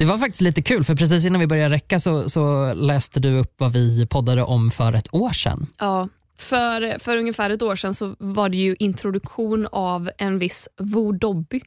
[0.00, 3.38] Det var faktiskt lite kul, för precis innan vi började räcka så, så läste du
[3.38, 5.66] upp vad vi poddade om för ett år sedan.
[5.78, 10.68] Ja, för, för ungefär ett år sedan så var det ju introduktion av en viss
[10.78, 11.60] Vo Dobby.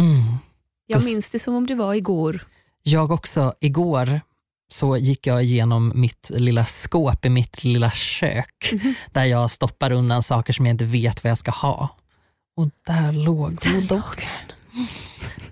[0.00, 0.38] Mm.
[0.86, 2.46] Jag minns det som om det var igår.
[2.82, 4.20] Jag också, igår
[4.68, 8.72] så gick jag igenom mitt lilla skåp i mitt lilla kök
[9.12, 11.88] där jag stoppar undan saker som jag inte vet vad jag ska ha.
[12.56, 14.02] Och där låg Voodoo.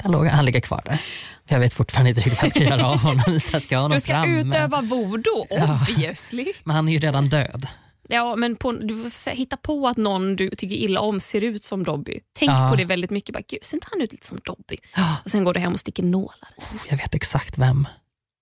[0.02, 1.00] Där låg han, han ligger kvar där.
[1.48, 3.40] Jag vet fortfarande inte riktigt vad jag ska göra av honom.
[3.52, 4.40] Jag ska ha honom Du ska framme.
[4.40, 5.78] utöva voodoo, Ja.
[5.90, 6.52] obviously.
[6.64, 7.66] Men han är ju redan död.
[8.10, 11.64] Ja, men på, du får hitta på att någon du tycker illa om ser ut
[11.64, 12.20] som Dobby.
[12.38, 12.68] Tänk Ja.
[12.70, 13.32] på det väldigt mycket.
[13.32, 14.76] Bara, Gud, ser inte han ut lite som Dobby?
[14.96, 15.16] Ja.
[15.24, 16.48] Och Sen går du hem och sticker nålar.
[16.56, 17.88] Oh, Jag vet exakt vem.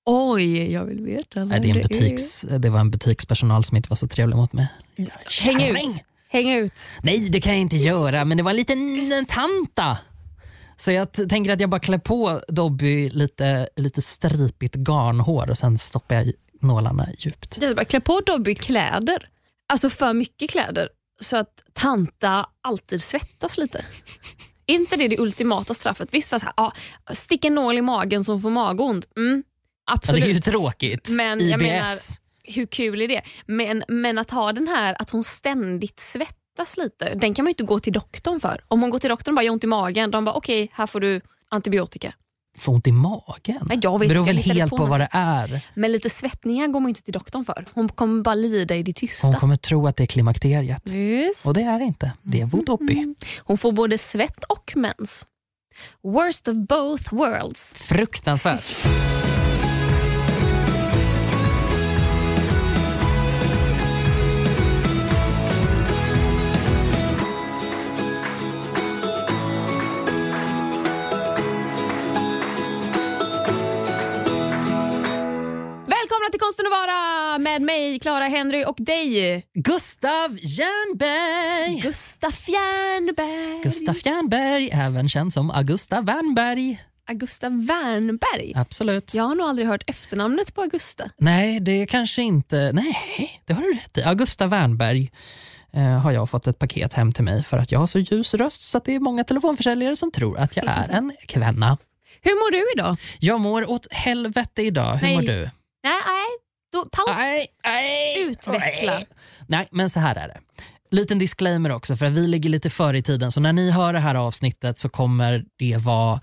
[0.08, 3.88] Oj, jag vill veta Nej, det, är en butiks, det var en butikspersonal som inte
[3.88, 4.66] var så trevlig mot mig.
[5.40, 6.02] Häng ut.
[6.28, 6.72] Häng ut.
[7.02, 9.98] Nej, det kan jag inte göra, men det var en liten en tanta.
[10.76, 15.78] Så jag tänker att jag bara klär på Dobby lite, lite stripigt garnhår och sen
[15.78, 17.60] stoppar jag nålarna djupt.
[17.60, 19.28] Det är bara, klä på Dobby kläder.
[19.68, 20.88] Alltså för mycket kläder.
[21.20, 23.84] Så att tanta alltid svettas lite.
[24.66, 26.08] Är inte det det ultimata straffet?
[26.12, 26.72] Visst, fast, ja,
[27.12, 29.06] stick en nål i magen som får magont.
[29.16, 29.42] Mm,
[29.88, 30.44] Ja, det är ju absolut.
[30.44, 31.08] tråkigt.
[31.10, 31.50] Men IBS.
[31.50, 31.98] jag menar-
[32.44, 33.22] Hur kul är det?
[33.46, 36.36] Men, men att ha den här att hon ständigt svettas
[36.76, 38.64] lite, den kan man inte gå till doktorn för.
[38.68, 40.68] Om hon går till doktorn och bara jag har ont i magen, de bara okej,
[40.72, 42.14] här får du antibiotika.
[42.58, 43.60] Får ont i magen?
[43.68, 45.60] Nej, jag vet beror inte, väl helt på på vad det är.
[45.74, 47.64] Men lite svettningar går man ju inte till doktorn för.
[47.74, 49.26] Hon kommer bara lida i det tysta.
[49.26, 50.88] Hon kommer tro att det är klimakteriet.
[50.88, 51.46] Just.
[51.46, 52.12] Och det är det inte.
[52.22, 53.14] Det är Vodobby.
[53.38, 55.26] Hon får både svett och mens.
[56.02, 57.74] Worst of both worlds.
[57.74, 58.86] Fruktansvärt.
[76.26, 81.80] Välkomna till Konsten att vara med mig, Clara Henry och dig, Gustav Jernberg.
[81.80, 83.62] Gustaf Jernberg.
[83.62, 86.82] Gustaf Jernberg, även känd som Augusta Wernberg.
[87.08, 88.52] Augusta Wernberg.
[88.56, 89.14] Absolut.
[89.14, 91.10] Jag har nog aldrig hört efternamnet på Augusta.
[91.18, 92.70] Nej, det är kanske inte...
[92.72, 92.96] Nej,
[93.44, 94.02] det har du rätt i.
[94.02, 95.10] Augusta Wernberg
[95.72, 98.34] eh, har jag fått ett paket hem till mig för att jag har så ljus
[98.34, 101.78] röst så att det är många telefonförsäljare som tror att jag är en kvinna.
[102.22, 102.96] Hur mår du idag?
[103.18, 104.96] Jag mår åt helvete idag.
[104.96, 105.16] Hur Nej.
[105.16, 105.50] mår du?
[105.86, 106.26] Nej, nej.
[106.72, 107.16] Då, paus.
[107.18, 108.92] Nej, nej, Utveckla.
[108.92, 109.06] nej.
[109.48, 110.40] Nej, men så här är det.
[110.90, 113.32] Liten disclaimer också, för att vi ligger lite före i tiden.
[113.32, 116.20] Så när ni hör det här avsnittet så kommer det vara...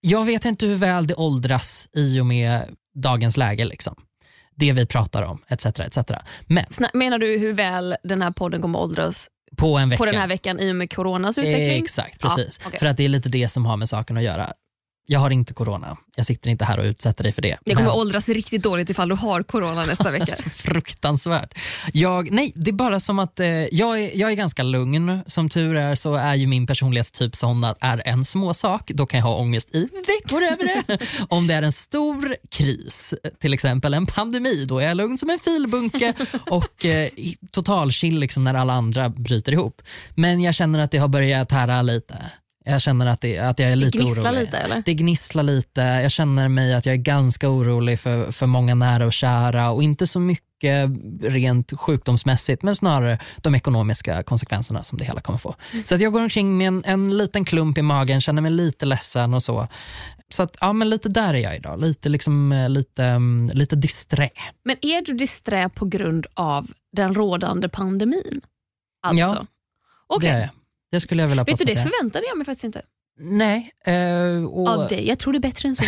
[0.00, 2.62] Jag vet inte hur väl det åldras i och med
[2.94, 3.64] dagens läge.
[3.64, 3.94] Liksom.
[4.56, 5.66] Det vi pratar om, etc.
[5.66, 5.98] etc.
[6.46, 9.98] Men Menar du hur väl den här podden kommer åldras på en vecka...
[9.98, 11.82] på den här veckan i och med coronas utveckling?
[11.82, 12.60] Exakt, Ja, precis.
[12.66, 12.78] okej.
[12.78, 14.52] För att det är lite det som har med saken att göra.
[15.08, 15.96] Jag har inte corona.
[16.16, 17.56] Jag sitter inte här och utsätter dig för det.
[17.64, 20.26] Det kommer Men- åldras riktigt dåligt ifall du har corona nästa vecka.
[20.36, 21.54] Så fruktansvärt.
[21.92, 25.20] Jag, nej, det är bara som att eh, jag, är, jag är ganska lugn.
[25.26, 29.06] Som tur är så är ju min personlighetstyp sån att är en små sak, då
[29.06, 30.98] kan jag ha ångest i veckor över det.
[31.28, 35.30] Om det är en stor kris, till exempel en pandemi, då är jag lugn som
[35.30, 36.14] en filbunke
[36.50, 39.82] och eh, i- total chill liksom när alla andra bryter ihop.
[40.14, 42.14] Men jag känner att det har börjat tära lite.
[42.68, 44.44] Jag känner att, det, att jag är lite gnisslar orolig.
[44.44, 44.82] lite, eller?
[44.84, 45.80] Det gnisslar lite.
[45.80, 49.82] Jag känner mig att jag är ganska orolig för, för många nära och kära och
[49.82, 50.90] inte så mycket
[51.22, 55.54] rent sjukdomsmässigt men snarare de ekonomiska konsekvenserna som det hela kommer få.
[55.84, 58.86] Så att jag går omkring med en, en liten klump i magen, känner mig lite
[58.86, 59.68] ledsen och så.
[60.28, 61.80] Så att, ja, men lite där är jag idag.
[61.80, 64.30] Lite, liksom, eh, lite, mm, lite disträ.
[64.64, 68.40] Men är du disträ på grund av den rådande pandemin?
[69.02, 69.34] Alltså.
[69.34, 69.46] Ja,
[70.06, 70.30] Okej.
[70.30, 70.50] Det är jag.
[70.96, 72.82] Det skulle jag vilja Vet du, det förväntade jag mig faktiskt inte.
[73.18, 73.70] Nej.
[73.86, 75.08] eh, och, Av dig.
[75.08, 75.82] Jag tror det är bättre än så.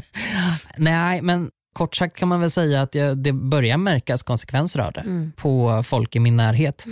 [0.76, 4.92] Nej, men kort sagt kan man väl säga att jag, det börjar märkas konsekvenser av
[4.92, 5.32] det Mm.
[5.36, 6.86] på folk i min närhet.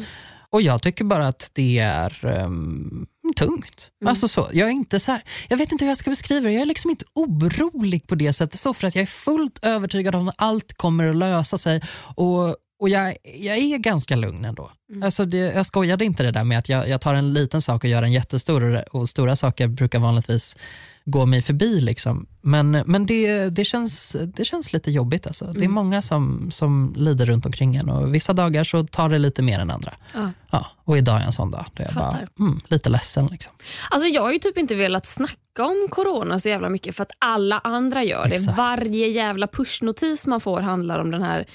[0.51, 3.91] Och jag tycker bara att det är um, tungt.
[4.01, 4.09] Mm.
[4.09, 6.53] Alltså så, jag, är inte så här, jag vet inte hur jag ska beskriva det.
[6.53, 8.61] Jag är liksom inte orolig på det sättet.
[8.61, 11.83] Så för att jag är fullt övertygad om att allt kommer att lösa sig.
[12.15, 14.71] Och, och jag, jag är ganska lugn ändå.
[14.91, 15.03] Mm.
[15.03, 17.85] Alltså det, jag skojade inte det där med att jag, jag tar en liten sak
[17.85, 18.65] och gör en jättestor.
[18.65, 20.57] Och, och stora saker brukar vanligtvis
[21.05, 21.81] gå mig förbi.
[21.81, 22.27] Liksom.
[22.41, 25.27] Men, men det, det, känns, det känns lite jobbigt.
[25.27, 25.45] Alltså.
[25.45, 25.73] Det är Mm.
[25.73, 29.59] många som, som lider runt omkring en och vissa dagar så tar det lite mer
[29.59, 29.95] än andra.
[30.15, 30.31] Ja.
[30.51, 32.29] Ja, och idag är en sån dag då jag bara, Fattar.
[32.39, 33.27] mm, lite ledsen.
[33.27, 33.53] Liksom.
[33.91, 37.13] Alltså jag har ju typ inte velat snacka om corona så jävla mycket för att
[37.19, 38.35] alla andra gör det.
[38.35, 38.59] Exakt.
[38.59, 41.47] Varje jävla pushnotis man får handlar om den här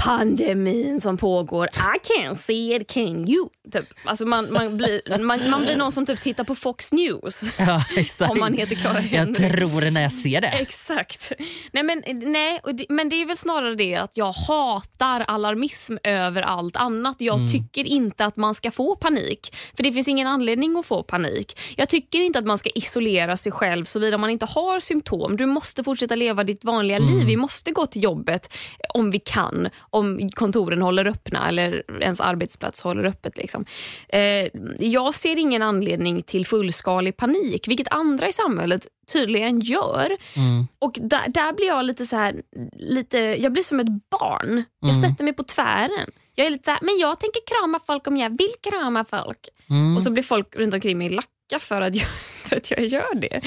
[0.00, 1.66] pandemin som pågår.
[1.66, 3.48] I can't see it, can you?
[3.72, 3.84] Typ.
[4.04, 7.42] Alltså man, man, blir, man, man blir någon som typ tittar på Fox News.
[7.58, 8.30] Ja, exakt.
[8.32, 9.34] Om man heter Clara Jag Henry.
[9.50, 10.46] tror när jag ser det.
[10.48, 11.32] Exakt.
[11.72, 16.42] Nej, men, nej, det, men det är väl snarare det att jag hatar alarmism över
[16.42, 17.16] allt annat.
[17.18, 17.52] Jag Mm.
[17.52, 19.56] tycker inte att man ska få panik.
[19.76, 21.58] För det finns ingen anledning att få panik.
[21.76, 25.36] Jag tycker inte att man ska isolera sig själv såvida man inte har symptom.
[25.36, 27.14] Du måste fortsätta leva ditt vanliga Mm.
[27.16, 27.26] liv.
[27.26, 28.52] Vi måste gå till jobbet
[28.94, 29.68] om vi kan.
[29.80, 33.36] Om kontoren håller öppna eller ens arbetsplats håller öppet.
[33.36, 33.64] Liksom.
[34.08, 34.48] Eh,
[34.78, 40.10] jag ser ingen anledning till fullskalig panik, vilket andra i samhället tydligen gör.
[40.36, 40.66] Mm.
[40.78, 42.34] Och där, där blir jag lite så här,
[42.76, 44.64] lite, jag blir som ett barn.
[44.80, 45.02] Jag Mm.
[45.10, 46.10] sätter mig på tvären.
[46.34, 49.48] Jag är lite så här, men jag tänker krama folk om jag vill krama folk.
[49.70, 49.96] Mm.
[49.96, 52.06] Och så blir folk runt omkring mig lacka för att jag,
[52.48, 53.40] för att jag gör det.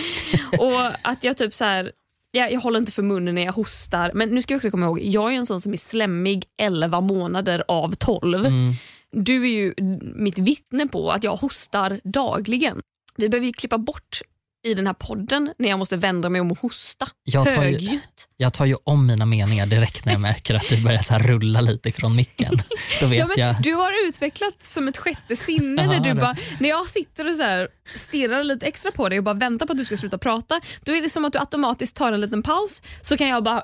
[0.60, 1.92] och att jag typ så här,
[2.36, 4.12] jag, jag håller inte för munnen när jag hostar.
[4.14, 7.02] Men nu ska jag också komma ihåg, jag är en sån som är slemmig 11
[7.02, 8.46] månader av 12.
[8.46, 8.74] Mm.
[9.12, 9.74] Du är ju
[10.16, 12.82] mitt vittne på att jag hostar dagligen.
[13.16, 14.22] Vi behöver ju klippa bort
[14.64, 17.08] i den här podden när jag måste vända mig om och hosta.
[17.24, 18.00] Jag tar ju-.
[18.38, 21.62] Jag tar ju om mina meningar direkt när jag märker att du börjar så rulla
[21.62, 22.54] lite ifrån micken.
[23.00, 23.56] Då vet Ja, jag.
[23.62, 26.22] Du har utvecklat som ett sjätte sinne när, du det.
[26.22, 29.66] bara, när jag sitter och så här stirrar lite extra på dig och bara väntar
[29.66, 30.62] på att du ska sluta prata.
[30.82, 33.64] Då är det som att du automatiskt tar en liten paus så kan jag bara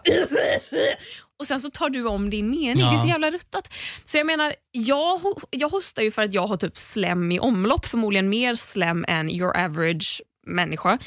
[1.40, 2.80] och sen så tar du om din mening.
[2.80, 2.90] Ja.
[2.90, 3.74] Det är så jävla ruttat.
[4.06, 7.86] Så jag menar, jag, jag hostar ju för att jag har typ slem i omlopp,
[7.86, 10.98] förmodligen mer slem än your average människa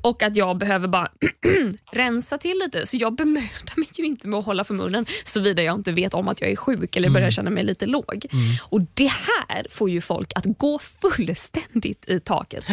[0.00, 1.08] och att jag behöver bara
[1.92, 2.86] rensa till lite.
[2.86, 6.14] Så jag bemödar mig ju inte med att hålla för munnen såvida jag inte vet
[6.14, 8.26] om att jag är sjuk eller börjar känna mig lite låg.
[8.62, 12.64] Och Det här får ju folk att gå fullständigt i taket.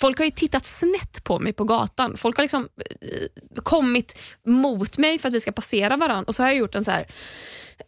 [0.00, 2.16] Folk har ju tittat snett på mig på gatan.
[2.16, 6.42] Folk har liksom eh, kommit mot mig för att vi ska passera varandra och så
[6.42, 7.06] har jag gjort en så här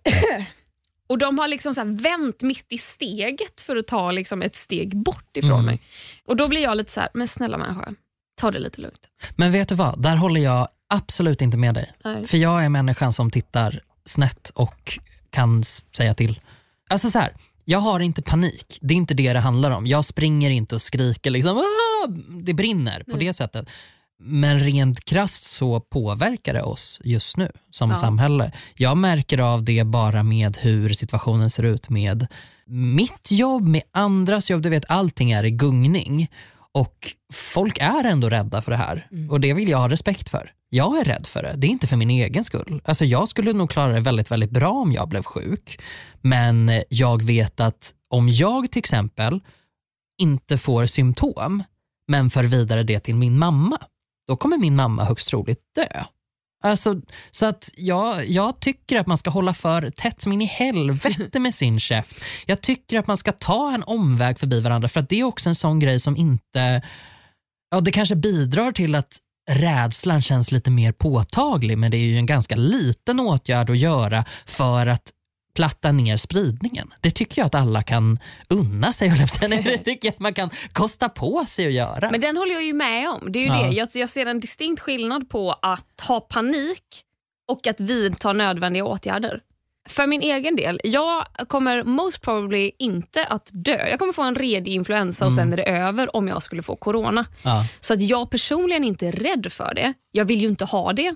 [1.06, 4.96] och de har liksom så vänt mitt i steget för att ta liksom ett steg
[4.96, 5.64] bort ifrån Mm.
[5.66, 5.80] mig.
[6.24, 7.92] Och Då blir jag lite så här, men snälla människa,
[8.40, 9.08] ta det lite lugnt.
[9.36, 11.92] Men vet du vad, där håller jag absolut inte med dig.
[12.04, 12.24] Nej.
[12.26, 14.98] För jag är människan som tittar snett och
[15.30, 15.64] kan
[15.96, 16.40] säga till.
[16.88, 17.32] Alltså så här,
[17.64, 18.78] jag har inte panik.
[18.80, 19.86] Det är inte det det handlar om.
[19.86, 21.64] Jag springer inte och skriker liksom,
[22.44, 23.68] det brinner på det sättet.
[24.18, 27.96] Men rent krasst så påverkar det oss just nu som Ja.
[27.96, 28.52] samhälle.
[28.74, 32.26] Jag märker av det bara med hur situationen ser ut med
[32.66, 34.62] mitt jobb, med andras jobb.
[34.62, 36.28] Du vet, allting är i gungning.
[36.72, 40.52] Och folk är ändå rädda för det här och det vill jag ha respekt för.
[40.68, 42.80] Jag är rädd för det, det är inte för min egen skull.
[42.84, 45.80] Alltså jag skulle nog klara det väldigt, väldigt bra om jag blev sjuk.
[46.20, 49.40] Men jag vet att om jag till exempel
[50.22, 51.62] inte får symptom
[52.08, 53.78] men för vidare det till min mamma,
[54.28, 56.04] då kommer min mamma högst troligt dö.
[56.62, 57.00] Alltså,
[57.30, 61.40] så att jag, jag tycker att man ska hålla för tätt som in i helvete
[61.40, 62.24] med sin käft.
[62.46, 65.48] Jag tycker att man ska ta en omväg förbi varandra för att det är också
[65.48, 66.82] en sån grej som inte,
[67.70, 69.18] ja det kanske bidrar till att
[69.50, 74.24] rädslan känns lite mer påtaglig men det är ju en ganska liten åtgärd att göra
[74.46, 75.12] för att
[75.56, 76.94] platta ner spridningen.
[77.00, 78.16] Det tycker jag att alla kan
[78.48, 79.08] unna sig.
[79.64, 82.10] Det tycker jag att man kan kosta på sig att göra.
[82.10, 83.32] Men den håller jag ju med om.
[83.32, 83.66] Det är ju Ja.
[83.68, 83.74] det.
[83.76, 86.82] Jag, jag ser en distinkt skillnad på att ha panik
[87.48, 89.40] och att vidta nödvändiga åtgärder.
[89.88, 93.86] För min egen del, jag kommer most probably inte att dö.
[93.90, 96.76] Jag kommer få en redig influensa och sen är det över om jag skulle få
[96.76, 97.24] corona.
[97.42, 99.92] ja, Så att jag personligen inte är rädd för det.
[100.12, 101.14] Jag vill ju inte ha det,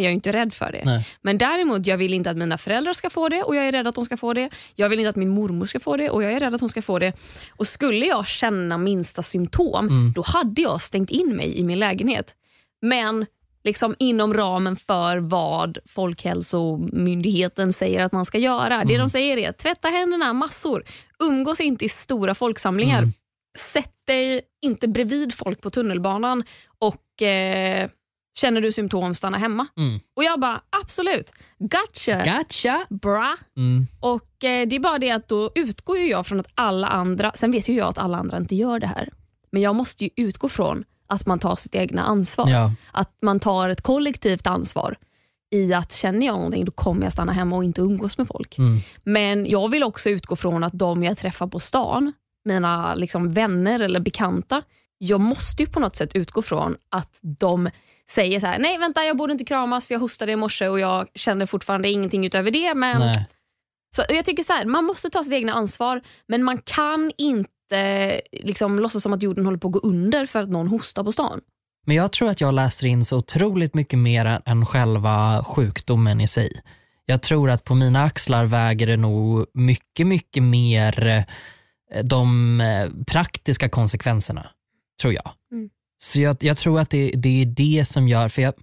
[0.00, 0.82] men jag är inte rädd för det.
[0.84, 1.06] nej.
[1.22, 3.86] Men däremot, jag vill inte att mina föräldrar ska få det och jag är rädd
[3.86, 4.50] att de ska få det.
[4.74, 6.68] Jag vill inte att min mormor ska få det och jag är rädd att hon
[6.68, 7.12] ska få det.
[7.56, 12.34] Och Skulle jag känna minsta symptom, då hade jag stängt in mig i min lägenhet.
[12.82, 13.26] Men
[13.64, 18.84] liksom inom ramen för vad Folkhälsomyndigheten säger att man ska göra.
[18.84, 20.84] Det de säger är tvätta händerna massor,
[21.18, 23.02] umgås inte i stora folksamlingar.
[23.58, 26.44] Sätt dig inte bredvid folk på tunnelbanan
[26.78, 27.88] och eh,
[28.38, 29.66] känner du symptom, stanna hemma.
[29.76, 30.00] Mm.
[30.16, 32.86] Och jag bara, absolut, gotcha, Gotcha!
[32.88, 33.36] bra.
[33.56, 33.86] Mm.
[34.00, 37.32] Och eh, Det är bara det att då utgår ju jag från att alla andra,
[37.34, 39.08] sen vet ju jag att alla andra inte gör det här,
[39.52, 42.48] men jag måste ju utgå från att man tar sitt egna ansvar.
[42.48, 42.72] Ja.
[42.92, 44.96] Att man tar ett kollektivt ansvar
[45.54, 48.58] i att känner jag någonting då kommer jag stanna hemma och inte umgås med folk.
[48.58, 48.78] Mm.
[49.02, 52.12] Men jag vill också utgå från att de jag träffar på stan,
[52.44, 54.62] mina liksom vänner eller bekanta,
[54.98, 57.70] jag måste ju på något sätt utgå från att de
[58.10, 60.80] säger så här: nej vänta jag borde inte kramas för jag hostade i morse och
[60.80, 62.74] jag känner fortfarande ingenting utöver det.
[62.74, 63.26] Men Nej.
[63.96, 68.20] så jag tycker så här, man måste ta sitt egna ansvar men man kan inte
[68.32, 71.12] liksom, låtsas som att jorden håller på att gå under för att någon hostar på
[71.12, 71.40] stan.
[71.86, 76.28] Men jag tror att jag läser in så otroligt mycket mer än- själva sjukdomen i
[76.28, 76.62] sig.
[77.06, 81.24] Jag tror att på mina axlar väger det nog mycket, mycket mer eh,
[82.04, 84.50] de eh, praktiska konsekvenserna,
[85.00, 85.30] tror jag.
[85.52, 85.70] Mm.
[86.02, 88.54] Så jag, jag tror att det, det är det som gör, för jag,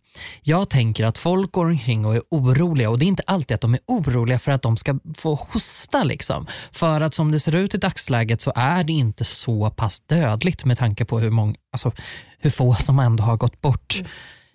[0.42, 3.62] jag tänker att folk går omkring och är oroliga och det är inte alltid att
[3.62, 6.04] de är oroliga för att de ska få hosta.
[6.04, 6.48] Liksom.
[6.72, 10.66] För att som det ser ut i dagsläget så är det inte så pass dödligt
[10.66, 11.92] med tanke på hur, många, alltså,
[12.40, 14.04] hur få som ändå har gått bort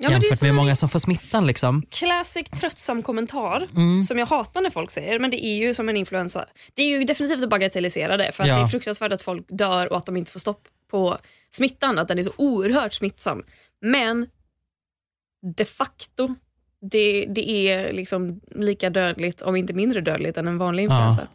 [0.05, 0.12] Mm.
[0.12, 1.47] Ja, jämfört med hur många som får smittan.
[1.47, 1.83] Liksom.
[1.91, 4.03] Classic tröttsam kommentar Mm.
[4.03, 6.45] som jag hatar när folk säger, men det är ju som en influensa.
[6.75, 8.57] Det är ju definitivt att bagatellisera det för att Ja.
[8.57, 10.61] det är fruktansvärt att folk dör och att de inte får stopp
[10.93, 11.19] på
[11.51, 13.43] smittan, att den är så oerhört smittsam.
[13.81, 14.27] Men
[15.57, 16.35] de facto,
[16.91, 21.29] det, det är liksom lika dödligt, om inte mindre dödligt än en vanlig influensa.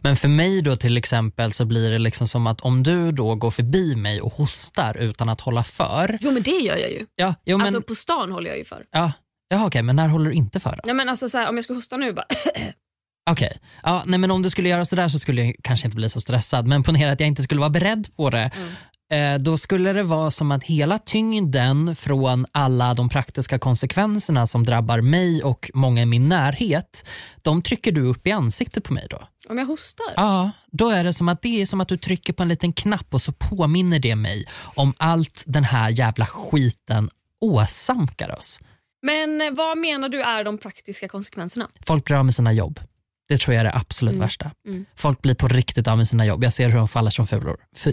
[0.00, 3.34] Men för mig då till exempel så blir det liksom som att om du då
[3.34, 6.18] går förbi mig och hostar utan att hålla för.
[6.20, 7.06] Jo men det gör jag ju.
[7.14, 8.86] Ja, jo, men, Alltså på stan håller jag ju för.
[8.90, 9.12] ja,
[9.48, 10.70] ja, okej, men när håller du inte för?
[10.70, 10.80] Då?
[10.84, 12.26] Nej, men alltså, så här, om jag ska hosta nu bara
[13.30, 16.08] Okej, ja, nej, men om du skulle göra sådär så skulle jag kanske inte bli
[16.08, 16.66] så stressad.
[16.66, 18.42] Men ponera att jag inte skulle vara beredd på det.
[18.42, 18.50] Eh,
[19.40, 25.00] då skulle det vara som att hela tyngden från alla de praktiska konsekvenserna som drabbar
[25.00, 27.08] mig och många i min närhet,
[27.42, 29.22] de trycker du upp i ansiktet på mig då.
[29.48, 30.06] om jag hostar.
[30.16, 32.72] Ja, då är det som att det är som att du trycker på en liten
[32.72, 38.60] knapp och så påminner det mig om allt den här jävla skiten åsamkar oss.
[39.02, 41.68] Men eh, vad menar du är de praktiska konsekvenserna?
[41.86, 42.80] Folk blir av med sina jobb.
[43.30, 44.22] Det tror jag är det absolut Mm.
[44.26, 44.50] värsta.
[44.68, 44.86] Mm.
[44.96, 46.44] Folk blir på riktigt av med sina jobb.
[46.44, 47.56] Jag ser hur de faller som fulor.
[47.76, 47.92] Fy.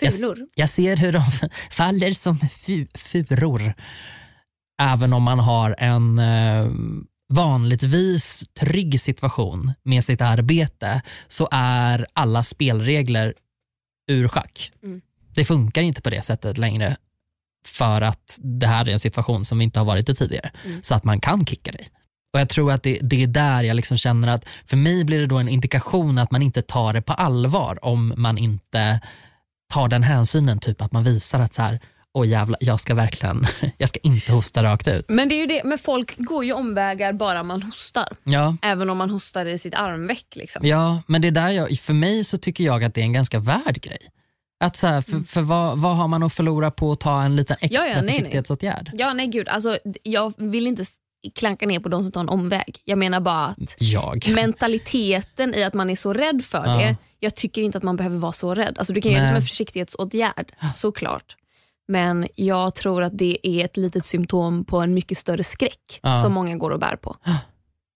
[0.00, 0.38] Jag, Fulor?
[0.54, 1.22] jag ser hur de
[1.70, 3.74] faller som fu, furor.
[4.82, 6.66] Även om man har en eh,
[7.34, 13.34] vanligtvis trygg situation med sitt arbete så är alla spelregler
[14.10, 14.72] ur schack.
[14.82, 15.00] Mm.
[15.34, 16.96] Det funkar inte på det sättet längre
[17.66, 20.50] för att det här är en situation som inte har varit i tidigare.
[20.64, 20.82] Mm.
[20.82, 21.88] Så att man kan kicka dig.
[22.32, 25.20] Och Jag tror att det, det är där jag liksom känner att för mig blir
[25.20, 29.00] det då en indikation att man inte tar det på allvar om man inte
[29.72, 30.58] tar den hänsynen.
[30.58, 31.80] Typ att man visar att så här,
[32.14, 33.46] åh jävlar, jag ska verkligen,
[33.78, 35.04] jag ska inte hosta rakt ut.
[35.08, 38.08] Men det är ju det, men folk går ju omvägar bara man hostar.
[38.24, 40.26] Ja, Även om man hostar i sitt armveck.
[40.36, 40.66] Liksom.
[40.66, 43.12] ja men det är där jag, för mig så tycker jag att det är en
[43.12, 43.98] ganska värd grej.
[44.64, 47.36] Att så här, för, för vad, vad har man att förlora på att ta en
[47.36, 47.90] liten extra Mm.
[47.90, 48.14] Ja, ja, nej, nej.
[48.18, 48.90] försiktighetsåtgärd?
[48.94, 49.48] Ja, nej gud.
[49.48, 50.84] Alltså, jag vill inte
[51.34, 52.80] klanka ner på de som tar en omväg.
[52.84, 54.32] Jag menar bara att Jag.
[54.34, 56.76] mentaliteten i att man är så rädd för Ja.
[56.76, 56.96] det.
[57.18, 58.78] Jag tycker inte att man behöver vara så rädd.
[58.78, 59.42] Alltså, du kan göra det som Nej.
[59.42, 61.36] en försiktighetsåtgärd, såklart.
[61.88, 66.16] Men jag tror att det är ett litet symptom på en mycket större skräck Ja.
[66.18, 67.16] som många går och bär på.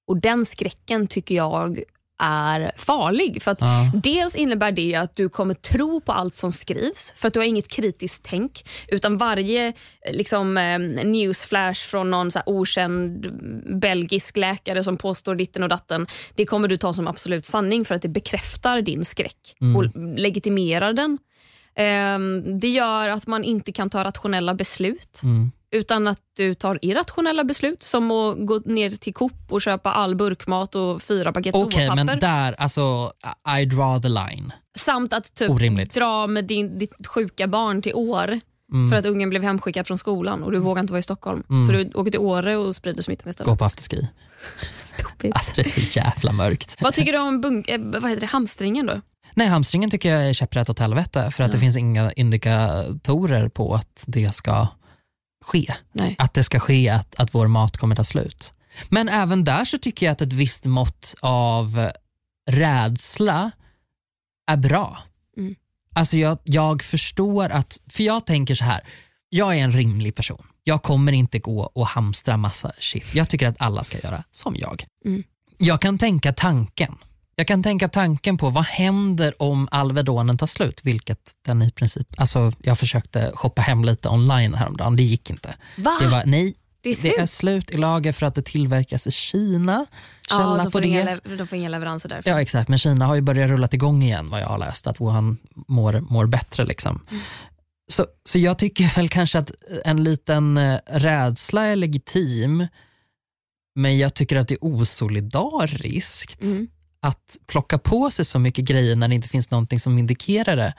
[0.08, 1.80] Och den skräcken tycker jag
[2.22, 3.42] är farlig.
[3.42, 3.90] För att Ja.
[3.94, 7.44] Dels innebär det att du kommer tro på allt som skrivs för att du har
[7.46, 8.64] inget kritiskt tänk.
[8.88, 9.72] Utan varje eh,
[10.12, 13.26] liksom, eh, newsflash från någon så okänd
[13.80, 17.94] belgisk läkare som påstår ditten och datten, det kommer du ta som absolut sanning för
[17.94, 19.76] att det bekräftar din skräck Mm.
[19.76, 19.84] och
[20.18, 21.18] legitimerar den.
[21.76, 25.52] Ehm, det gör att man inte kan ta rationella beslut Mm.
[25.76, 30.14] Utan att du tar irrationella beslut som att gå ner till Coop och köpa all
[30.16, 32.04] burkmat och fyra paket Okej, toapapper.
[32.04, 33.12] men där, alltså,
[33.60, 34.52] I draw the line.
[34.78, 35.94] Samt att typ Orimligt.
[35.94, 38.40] dra med din, ditt sjuka barn till År
[38.72, 38.90] Mm.
[38.90, 41.42] för att ungen blev hemskickad från skolan och du vågar inte vara i Stockholm.
[41.50, 41.66] Mm.
[41.66, 43.48] Så du åker till Åre och sprider smittan istället.
[43.48, 44.08] Gå på afterski.
[44.70, 45.32] Stupid.
[45.34, 46.76] Alltså det är så jävla mörkt.
[46.80, 49.00] Vad tycker du om bunk- eh, vad heter det, hamstringen då?
[49.34, 51.60] Nej, hamstringen tycker jag är käpprätt åt helvete för att det Ja.
[51.60, 54.66] finns inga indikatorer på att det ska
[55.46, 55.74] ske.
[55.92, 56.14] Nej.
[56.18, 58.54] Att det ska ske att, att vår mat kommer ta slut.
[58.88, 61.90] Men även där så tycker jag att ett visst mått av
[62.50, 63.50] rädsla
[64.46, 64.98] är bra.
[65.36, 65.54] Mm.
[65.94, 68.80] Alltså jag, jag förstår att, för jag tänker så här,
[69.28, 70.46] jag är en rimlig person.
[70.64, 73.14] Jag kommer inte gå och hamstra massa shit.
[73.14, 74.86] Jag tycker att alla ska göra som jag.
[75.04, 75.24] Mm.
[75.58, 76.94] Jag kan tänka tanken.
[77.38, 82.14] Jag kan tänka tanken på vad händer om Alvedonen tar slut, vilket den i princip,
[82.16, 85.54] alltså jag försökte shoppa hem lite online häromdagen, det gick inte.
[85.76, 85.96] Va?
[86.00, 87.18] Det var, nej, det är det slut?
[87.18, 89.86] är slut i lager för att det tillverkas i Kina.
[90.28, 90.86] Källa ja, så på får det.
[90.86, 92.32] inga, de får inga leveranser därifrån.
[92.32, 95.00] Ja exakt, men Kina har ju börjat rulla igång igen vad jag har läst, att
[95.00, 96.64] Wuhan mår, mår bättre.
[96.64, 97.02] Liksom.
[97.10, 97.22] Mm.
[97.88, 99.50] Så, så jag tycker väl kanske att
[99.84, 102.66] en liten eh, rädsla är legitim,
[103.74, 106.68] men jag tycker att det är osolidariskt Mm.
[107.06, 110.74] Att plocka på sig så mycket grejer när det inte finns någonting som indikerar det,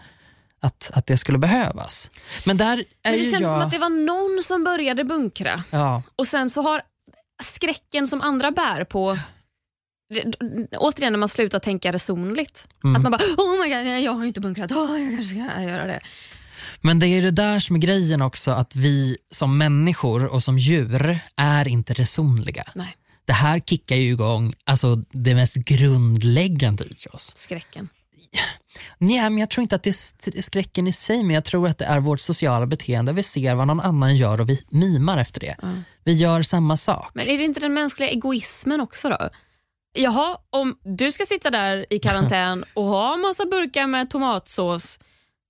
[0.60, 2.12] att, att det skulle behövas.
[2.46, 3.52] Men där är Men det känns jag...
[3.52, 6.82] som att det var någon som började bunkra ja, och sen så har
[7.44, 9.20] skräcken som andra bär på
[10.14, 12.68] det- Återigen när man slutar tänka resonligt.
[12.84, 12.96] Mm.
[12.96, 15.62] Att man bara oh my god, nej, jag har inte bunkrat, oh, jag kanske ska
[15.62, 16.00] göra det.
[16.82, 20.58] Men det är det där som är grejen också, att vi som människor och som
[20.58, 22.64] djur är inte resonliga.
[22.76, 22.96] Nej.
[23.28, 27.38] Det här kickar ju igång alltså, det mest grundläggande i oss.
[27.38, 27.90] Skräcken.
[28.98, 31.78] Nej, men jag tror inte att det är skräcken i sig, men jag tror att
[31.78, 33.14] det är vårt sociala beteende.
[33.14, 35.56] Vi ser vad någon annan gör och vi mimar efter det.
[35.64, 35.84] Mm.
[36.04, 37.12] Vi gör samma sak.
[37.14, 39.30] Men är det inte den mänskliga egoismen också då?
[39.94, 45.00] Jaha, om du ska sitta där i karantän och ha massa burkar med tomatsås,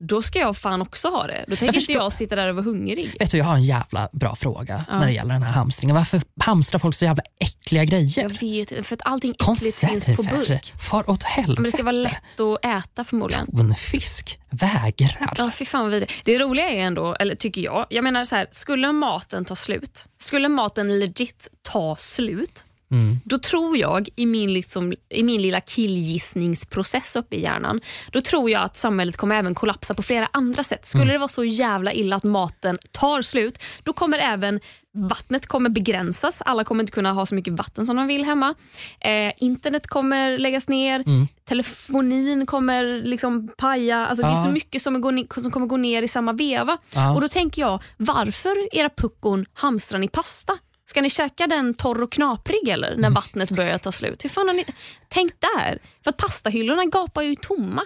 [0.03, 1.45] då ska jag fan också ha det.
[1.47, 1.95] Då tänker inte förstår.
[1.95, 3.15] jag sitta där och vara hungrig.
[3.19, 5.95] Vet du, jag har en jävla bra fråga när det gäller den här hamstringen.
[5.95, 8.21] Varför hamstrar folk så jävla äckliga grejer?
[8.21, 10.73] Jag vet inte, för att allting äckligt finns på burk.
[10.89, 11.61] Far åt helvete.
[11.61, 13.47] Men det ska vara lätt att äta förmodligen.
[13.57, 14.39] Tonfisk.
[14.49, 15.33] Vägrar.
[15.37, 16.05] Ja, fy fan vad.
[16.23, 20.05] Det roliga är ändå, eller tycker jag, jag menar så här, skulle maten ta slut,
[20.17, 23.19] skulle maten legit ta slut, Mm.
[23.25, 28.49] då tror jag i min, liksom, i min lilla killgissningsprocess uppe i hjärnan, då tror
[28.49, 30.85] jag att samhället kommer även kollapsa på flera andra sätt.
[30.85, 31.13] Skulle Mm.
[31.13, 34.59] det vara så jävla illa att maten tar slut, då kommer även
[34.93, 36.41] vattnet kommer begränsas.
[36.45, 38.53] Alla kommer inte kunna ha så mycket vatten som de vill hemma.
[38.99, 40.99] Eh, internet kommer läggas ner.
[40.99, 41.27] Mm.
[41.49, 44.07] Telefonin kommer liksom paja.
[44.07, 46.77] Alltså Det är så mycket som, går som kommer gå ner i samma veva.
[46.93, 47.15] Ja.
[47.15, 50.57] Och Då tänker jag, varför era puckon hamstrar ni pasta?
[50.89, 53.01] Ska ni käka den torr och knaprig eller Mm.
[53.01, 54.23] när vattnet börjar ta slut?
[54.25, 54.65] Hur fan har ni
[55.07, 55.79] tänkt där?
[56.03, 57.85] För att pastahyllorna gapar ju tomma.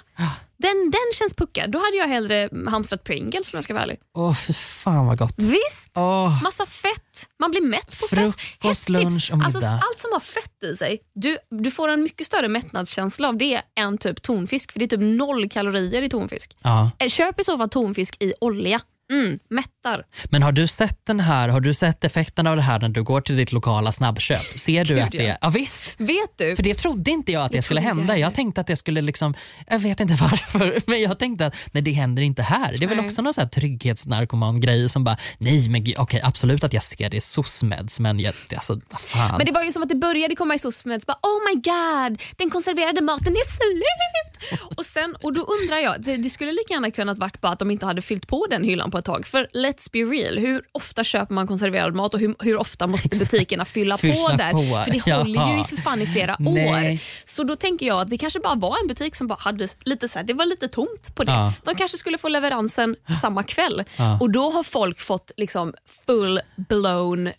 [0.57, 1.71] Den, den känns puckad.
[1.71, 3.97] Då hade jag hellre hamstrat Pringles om jag ska vara ärlig.
[4.17, 5.35] Åh, för fan vad gott.
[5.37, 5.91] Visst!
[5.95, 7.29] Åh, Massa fett.
[7.39, 8.63] Man blir mätt på Frukost, fett.
[8.63, 8.89] Hästtips.
[8.89, 9.45] lunch och middag.
[9.45, 13.37] Alltså, allt som har fett i sig, du, du får en mycket större mättnadskänsla av
[13.37, 14.71] det än typ tonfisk.
[14.71, 16.55] För det är typ noll kalorier i tonfisk.
[16.63, 16.91] ja.
[16.99, 18.81] Eh, Köp i så fall tonfisk i olja.
[19.11, 20.05] Mm, mättar.
[20.29, 23.03] Men har du sett den här, har du sett effekten av det här när du
[23.03, 24.59] går till ditt lokala snabbköp?
[24.59, 25.37] Ser du att det ja.
[25.41, 25.95] ja visst.
[25.97, 26.55] Vet du?
[26.55, 28.17] För det trodde inte jag att det, Det skulle hända.
[28.17, 29.33] jag tänkte att det skulle liksom,
[29.67, 32.77] jag vet inte varför, men jag tänkte att nej, det händer inte här.
[32.77, 33.05] Det är väl Nej.
[33.05, 37.17] också någon så här trygghetsnarkoman-grej som bara, nej men okej absolut att jag ser det
[37.17, 39.37] i SOSMEDS men jag, alltså vad fan.
[39.37, 41.03] Men det var ju som att det började komma i SOSMED.
[41.07, 44.21] Bara, oh my god, den konserverade maten är slut!
[44.77, 47.59] och, sen, och då undrar jag, det, det skulle lika gärna kunnat varit bara att
[47.59, 49.27] de inte hade fyllt på den hyllan på ett tag.
[49.27, 53.17] För let's be real, hur ofta köper man konserverad mat och hur, hur ofta måste
[53.17, 54.51] butikerna fylla på Fylla där?
[54.51, 55.15] på, För det ja.
[55.15, 56.93] håller ju för fan i flera Nej.
[56.93, 56.99] år.
[57.25, 60.07] Så då tänker jag att det kanske bara var en butik som bara hade lite
[60.07, 61.31] så här, det var lite tomt på det.
[61.31, 61.53] Ja.
[61.63, 63.83] De kanske skulle få leveransen samma kväll.
[63.97, 64.17] Ja.
[64.19, 65.73] Och då har folk fått liksom
[66.05, 67.29] full blown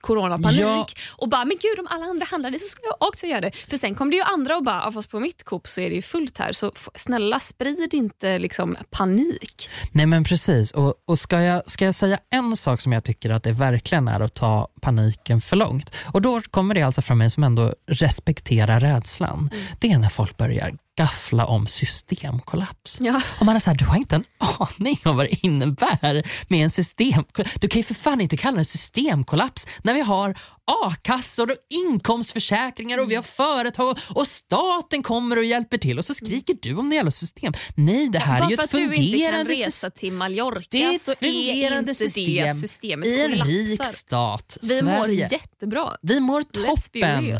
[0.00, 0.86] coronapanik Ja.
[1.16, 3.50] och bara, men gud om alla andra handlade så skulle jag också göra det.
[3.68, 5.88] För sen kom det ju andra och bara, "Ja, fast på mitt Coop så är
[5.88, 9.68] det ju fullt här så snälla sprid inte liksom panik.
[9.92, 13.30] Nej men precis, och, och ska, jag, ska jag säga en sak som jag tycker
[13.30, 17.18] att det verkligen är att ta paniken för långt, och då kommer det alltså från
[17.18, 22.98] mig som ändå respekterar rädslan, det är när folk börjar gaffla om systemkollaps.
[23.00, 23.20] Ja.
[23.40, 26.64] Och man är så här, du har inte en aning om vad det innebär med
[26.64, 27.54] en systemkollaps.
[27.60, 30.38] Du kan ju för fan inte kalla det systemkollaps när vi har
[30.84, 36.14] a-kassor och inkomstförsäkringar och vi har företag och staten kommer och hjälper till och så
[36.14, 37.52] skriker du om det jävla system.
[37.74, 39.90] Nej, det här är Bara ju för ett att du inte kan fungerande resa system.
[39.90, 43.84] till Mallorca Det är så ett fungerande är inte system, det systemet i en rik
[43.84, 45.28] stat, Vi mår Sverige.
[45.30, 45.90] jättebra.
[46.02, 47.38] Vi mår toppen.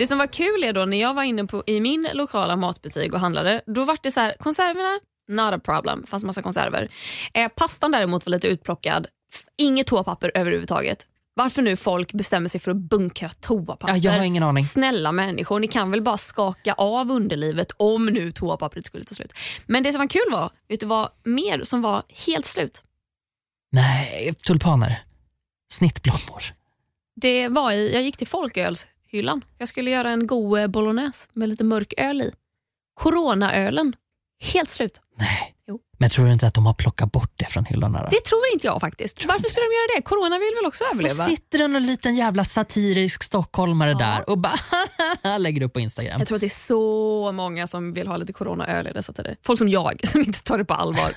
[0.00, 3.12] Det som var kul är då när jag var inne på, i min lokala matbutik
[3.12, 6.88] och handlade, då var det så här, konserverna, not a problem, fanns massa konserver.
[7.34, 9.06] Eh, pastan däremot var lite utplockad,
[9.58, 11.06] inget toapapper överhuvudtaget.
[11.34, 13.88] Varför nu folk bestämmer sig för att bunkra toapapper?
[13.88, 14.64] Ja, jag har ingen aning.
[14.64, 19.32] Snälla människor, ni kan väl bara skaka av underlivet om nu toapappret skulle ta slut.
[19.66, 22.82] Men det som var kul var, vet du vad mer som var helt slut?
[23.72, 25.02] Nej, tulpaner.
[25.72, 26.42] Snittblommor.
[27.16, 28.26] Det var i, jag gick till
[29.12, 32.32] Hyllan, Jag skulle göra en god eh, bolognese med lite mörk öl i.
[32.94, 33.96] Coronaölen,
[34.40, 35.00] helt slut.
[35.18, 35.54] Nej.
[35.68, 35.78] Jo.
[35.98, 38.02] Men tror du inte att de har plockat bort det från hyllorna?
[38.02, 38.08] Då?
[38.10, 39.24] Det tror inte jag faktiskt.
[39.24, 40.02] Varför skulle de göra det?
[40.02, 41.24] Corona vill väl också Då överleva?
[41.26, 43.98] sitter det någon liten jävla satirisk stockholmare Ja.
[43.98, 44.58] där och bara
[45.38, 46.18] lägger upp på Instagram.
[46.18, 49.36] Jag tror att det är så många som vill ha lite coronaöl i dessa tider.
[49.42, 51.14] Folk som jag som inte tar det på allvar.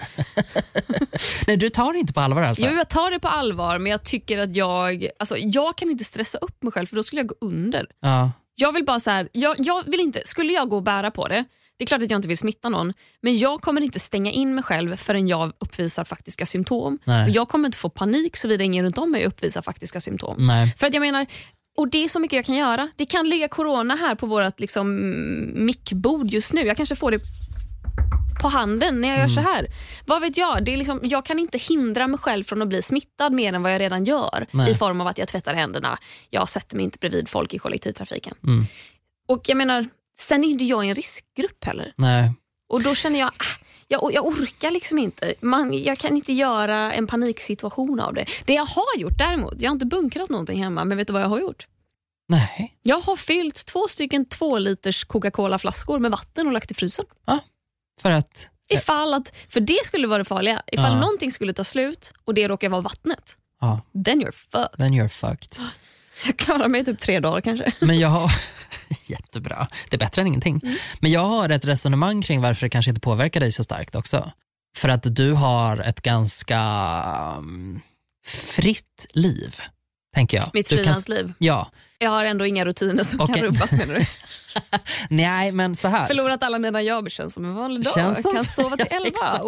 [1.47, 2.65] Nej, du tar det inte på allvar alltså?
[2.65, 6.03] Jo, jag tar det på allvar men jag tycker att jag, alltså, jag kan inte
[6.03, 7.87] stressa upp mig själv för då skulle jag gå under.
[8.01, 8.31] Ja.
[8.55, 11.27] Jag vill bara så här, jag, jag vill inte, skulle jag gå och bära på
[11.27, 11.45] det,
[11.83, 14.55] det är klart att jag inte vill smitta någon, men jag kommer inte stänga in
[14.55, 16.99] mig själv förrän jag uppvisar faktiska symptom.
[17.03, 17.23] Nej.
[17.23, 20.35] Och jag kommer inte få panik såvida ingen runt om mig uppvisar faktiska symptom.
[20.47, 20.75] Nej.
[20.77, 21.25] För att jag menar,
[21.77, 22.89] och det är så mycket jag kan göra.
[22.95, 24.95] Det kan ligga corona här på vårt liksom,
[25.65, 26.61] mickbord just nu.
[26.61, 27.19] Jag kanske får det
[28.41, 29.53] på handen när jag gör så Mm.
[29.53, 29.67] här.
[30.05, 30.65] Vad vet jag?
[30.65, 33.63] Det är liksom, jag kan inte hindra mig själv från att bli smittad mer än
[33.63, 34.47] vad jag redan gör.
[34.51, 34.71] Nej.
[34.71, 35.97] I form av att jag tvättar händerna.
[36.29, 38.33] Jag sätter mig inte bredvid folk i kollektivtrafiken.
[38.43, 38.65] Mm.
[39.27, 39.85] Och jag menar,
[40.19, 41.93] sen är inte jag i en riskgrupp heller.
[41.97, 42.31] Nej.
[42.69, 45.33] Och då känner jag, ah, Jag, jag orkar liksom inte.
[45.41, 48.25] Man, jag kan inte göra en paniksituation av det.
[48.45, 51.21] Det jag har gjort däremot, jag har inte bunkrat någonting hemma, men vet du vad
[51.21, 51.67] jag har gjort?
[52.27, 52.77] Nej.
[52.81, 57.05] Jag har fyllt två stycken två liters Coca-Cola-flaskor med vatten och lagt i frysen.
[58.01, 58.49] För att...
[58.69, 60.61] Ifall att, för det skulle vara det farliga.
[60.71, 60.99] Ifall Ja.
[60.99, 64.77] någonting skulle ta slut och det råkar vara vattnet, Ja, then you're fucked.
[64.77, 65.57] then you're fucked.
[66.25, 67.71] Jag klarar mig typ tre dagar kanske.
[67.79, 68.31] Men jag har...
[69.05, 69.67] Jättebra.
[69.89, 70.61] Det är bättre än ingenting.
[70.99, 74.31] Men jag har ett resonemang kring varför det kanske inte påverkar dig så starkt också.
[74.77, 76.61] För att du har ett ganska
[77.37, 77.81] um,
[78.25, 79.59] fritt liv,
[80.15, 80.49] tänker jag.
[80.53, 81.33] Mitt kan- frilansliv.
[81.37, 81.71] Ja.
[81.99, 83.35] Jag har ändå inga rutiner som Okej.
[83.35, 84.05] kan rubbas menar du?
[85.09, 86.07] Nej, men så här.
[86.07, 87.93] Förlorat alla mina jobb, känns som en vanlig dag.
[87.93, 89.41] Känns som- Kan sova till elva.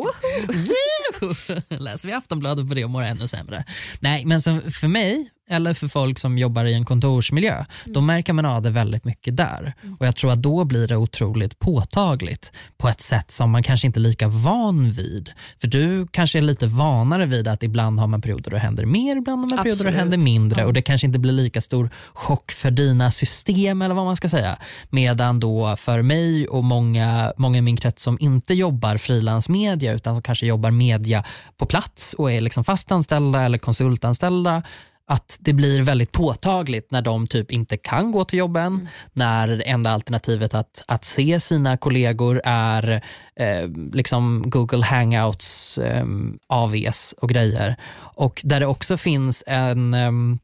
[1.83, 3.63] Läser vi Aftonbladet på det och mår ännu sämre.
[3.99, 8.33] Nej, men så för mig, eller för folk som jobbar i en kontorsmiljö, då märker
[8.33, 9.73] man av det väldigt mycket där.
[9.99, 13.87] Och Jag tror att då blir det otroligt påtagligt på ett sätt som man kanske
[13.87, 15.31] inte är lika van vid.
[15.61, 19.15] För du kanske är lite vanare vid att ibland har man perioder det händer mer,
[19.17, 19.95] ibland har man perioder Absolut.
[19.95, 20.67] händer mindre Ja.
[20.67, 24.29] och det kanske inte blir lika stor chock för dina system eller vad man ska
[24.29, 24.57] säga.
[24.95, 30.15] Medan då för mig och många, många i min krets som inte jobbar frilansmedia utan
[30.15, 31.23] som kanske jobbar media
[31.57, 34.63] på plats och är liksom fastanställda eller konsultanställda
[35.07, 39.69] att det blir väldigt påtagligt när de typ inte kan gå till jobben, när det
[39.69, 43.03] enda alternativet att, att se sina kollegor är
[43.35, 46.05] eh, liksom Google Hangouts, eh,
[46.47, 47.75] AVs och grejer.
[47.97, 50.39] Och där det också finns en, ehm,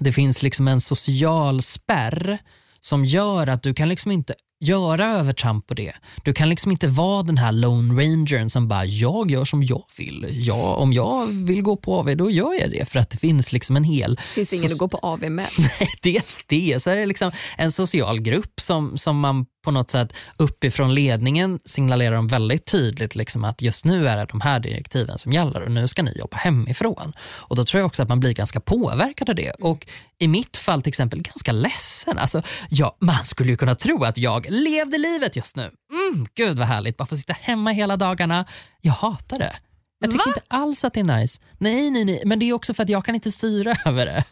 [0.00, 2.38] det finns liksom en social spärr
[2.80, 5.92] som gör att du kan liksom inte göra övertramp på det.
[6.24, 9.84] Du kan liksom inte vara den här lone rangern som bara, jag gör som jag
[9.98, 10.26] vill.
[10.30, 12.88] Ja, om jag vill gå på AV, då gör jag det.
[12.88, 15.46] För att det finns liksom en hel Finns ingen att gå på AV med?
[15.58, 16.82] Nej, dels det.
[16.82, 21.60] Så är det liksom en social grupp som, som man på något sätt uppifrån ledningen
[21.64, 25.62] signalerar de väldigt tydligt liksom att just nu är det de här direktiven som gäller
[25.62, 27.12] och nu ska ni jobba hemifrån.
[27.20, 29.50] Och Då tror jag också att man blir ganska påverkad av det.
[29.50, 29.86] Och
[30.18, 32.18] i mitt fall till exempel ganska ledsen.
[32.18, 35.70] Alltså, ja, man skulle ju kunna tro att jag levde livet just nu.
[35.92, 38.44] Mm, gud vad härligt, bara få sitta hemma hela dagarna.
[38.80, 39.56] Jag hatar det.
[40.00, 40.32] Jag tycker Va?
[40.36, 41.40] inte alls att det är nice.
[41.58, 42.22] Nej, nej, nej.
[42.24, 44.24] Men det är också för att jag kan inte styra över det.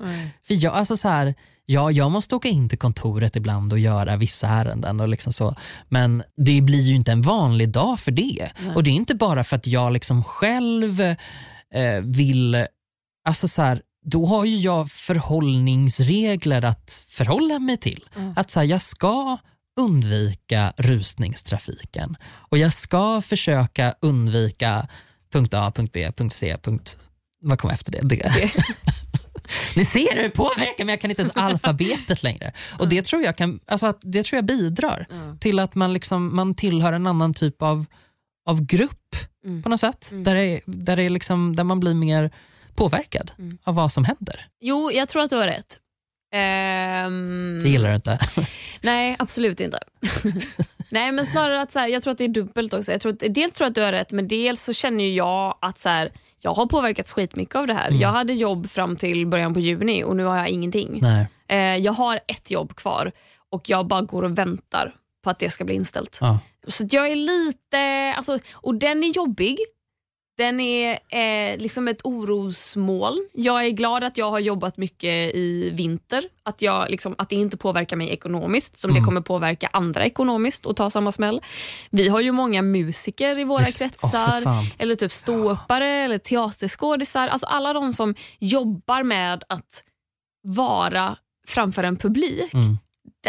[0.46, 1.35] För jag, alltså så här,
[1.66, 5.01] ja, jag måste åka in till kontoret ibland och göra vissa ärenden.
[5.01, 5.57] Och liksom så.
[5.88, 8.51] Men det blir ju inte en vanlig dag för det.
[8.75, 12.66] Och det är inte bara för att jag liksom själv eh, vill...
[13.25, 18.05] Alltså så här, då har ju jag förhållningsregler att förhålla mig till.
[18.37, 19.38] Att så här, jag ska
[19.81, 24.88] undvika rusningstrafiken och jag ska försöka undvika
[25.33, 26.99] punkt A, punkt B, punkt C, punkt...
[27.40, 28.01] Vad kommer efter det?
[28.03, 28.53] det.
[29.77, 32.53] Ni ser hur det påverkar mig, jag kan inte ens alfabetet längre.
[32.79, 35.07] Och det tror jag, kan, alltså att, det tror jag bidrar
[35.40, 37.85] till att man, liksom, man tillhör en annan typ av,
[38.49, 38.92] av grupp
[39.47, 39.62] Mm.
[39.62, 40.11] på något sätt.
[40.12, 42.31] Där, det, är- där, det är liksom, där man blir mer
[42.76, 43.58] påverkad Mm.
[43.64, 44.46] av vad som händer.
[44.60, 45.78] Jo, jag tror att du har rätt.
[46.34, 48.18] Ehm, Det gillar du inte.
[48.80, 49.78] Nej, absolut inte.
[50.90, 52.92] nej, men snarare att så här, jag tror att det är dubbelt också.
[52.92, 55.58] Jag tror att, dels tror jag att du har rätt, men dels så känner jag
[55.60, 57.88] att så här, jag har påverkats skitmycket av det här.
[57.88, 58.00] Mm.
[58.00, 60.98] Jag hade jobb fram till början på juni och nu har jag ingenting.
[61.02, 61.26] Nej.
[61.48, 63.12] Eh, jag har ett jobb kvar
[63.50, 66.18] och jag bara går och väntar på att det ska bli inställt.
[66.20, 66.38] Ja.
[66.68, 69.58] Så jag är lite, alltså, och den är jobbig.
[70.38, 73.29] Den är eh, liksom ett orosmoln.
[73.33, 76.25] Jag är glad att jag har jobbat mycket i vinter.
[76.42, 79.03] Att, jag, liksom, att det inte påverkar mig ekonomiskt som Mm.
[79.03, 81.40] det kommer påverka andra ekonomiskt och ta samma smäll.
[81.90, 84.40] Vi har ju många musiker i våra för kretsar.
[84.40, 84.64] fan.
[84.79, 87.29] eller typ ståuppare eller teaterskådisar.
[87.29, 89.85] Alltså alla de som jobbar med att
[90.42, 91.16] vara
[91.49, 92.55] framför en publik.
[92.55, 92.79] Mm.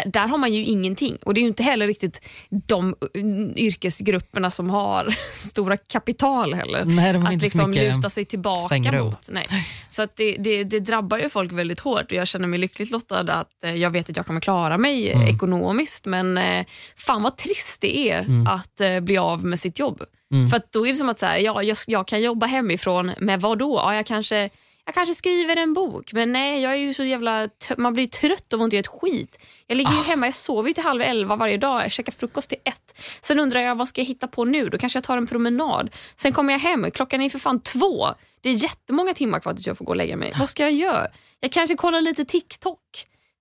[0.03, 1.17] Där, där har man ju ingenting.
[1.25, 6.85] Och det är ju inte heller riktigt de mm, yrkesgrupperna som har stora kapital heller.
[6.85, 9.05] Nej, de har att inte liksom luta sig tillbaka svängrum.
[9.05, 9.29] mot.
[9.31, 9.47] Nej.
[9.89, 12.91] Så att det, det, det drabbar ju folk väldigt hårt och jag känner mig lyckligt
[12.91, 15.35] lottad att eh, jag vet att jag kommer klara mig eh, Mm.
[15.35, 18.47] ekonomiskt men eh, fan vad trist det är Mm.
[18.47, 20.03] att bli av med sitt jobb.
[20.33, 20.49] Mm.
[20.49, 23.11] För att då är det som att så här, ja, jag, jag kan jobba hemifrån
[23.19, 23.75] med vad då?
[23.83, 24.49] Ja, jag, kanske,
[24.87, 28.53] jag kanske skriver en bok men nej jag är ju så jävla man blir trött
[28.53, 29.39] och får inte göra ett skit.
[29.67, 30.03] Jag ligger ju Ah.
[30.03, 33.01] hemma, jag sover ju till halv elva varje dag, jag käkar frukost till ett.
[33.21, 34.69] Sen undrar jag vad ska jag hitta på nu?
[34.69, 35.89] Då kanske jag tar en promenad.
[36.15, 38.07] Sen kommer jag hem, klockan är för fan två.
[38.41, 40.33] Det är jättemånga timmar kvar tills jag får gå och lägga mig.
[40.39, 41.07] Vad ska jag göra?
[41.39, 42.79] Jag kanske kollar lite TikTok.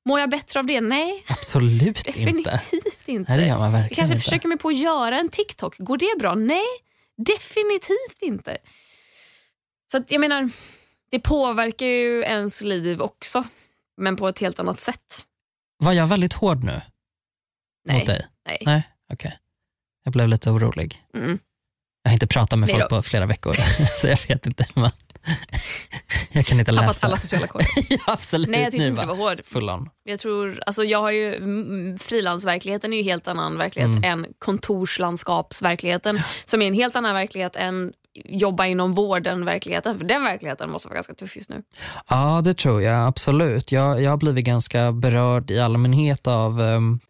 [0.04, 0.80] Mår jag bättre av det?
[0.80, 2.02] Nej, Absolut inte.
[2.04, 3.32] definitivt inte.
[3.32, 4.24] Nej, det gör man Jag verkligen kanske inte.
[4.24, 5.78] försöker mig på att göra en TikTok.
[5.78, 6.35] Går det bra?
[6.35, 6.66] Nej,
[7.16, 8.59] definitivt inte.
[9.92, 10.50] Så att jag menar,
[11.16, 13.44] det påverkar ju ens liv också.
[13.96, 15.26] Men på ett helt annat sätt.
[15.79, 16.81] Var jag väldigt hård nu
[17.88, 17.98] Nej.
[17.98, 18.26] mot dig?
[18.46, 18.62] Nej.
[18.66, 19.38] Nej, okej.
[20.05, 21.05] Jag blev lite orolig.
[21.14, 21.38] Mm.
[22.02, 22.96] Jag har inte pratat med Nej folk då.
[22.96, 23.52] på flera veckor,
[24.00, 24.66] så jag vet inte.
[24.74, 24.90] Men
[26.32, 27.06] jag kan inte Tappat läsa.
[27.06, 27.66] alla sociala koder.
[27.88, 28.48] ja, absolut.
[28.48, 29.40] Nej, jag tyckte inte det var hård.
[29.44, 29.88] Full on.
[30.04, 34.04] Jag tror, alltså jag har ju, mm, frilansverkligheten är ju helt annan verklighet Mm.
[34.04, 37.92] än kontorslandskapsverkligheten som är en helt annan verklighet än
[38.24, 39.98] jobba inom vården verkligheten.
[39.98, 41.62] För den verkligheten måste vara ganska tuff just nu.
[42.08, 43.72] Ja, det tror jag absolut.
[43.72, 47.00] Jag, jag har blivit ganska berörd i allmänhet av, ehm,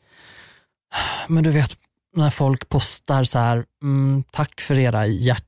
[1.29, 1.77] men du vet,
[2.17, 5.47] när folk postar så här, mm, tack för era hjärtan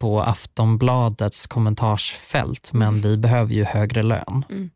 [0.00, 4.44] på Aftonbladets kommentarsfält, men vi behöver ju högre lön.
[4.50, 4.70] Mm.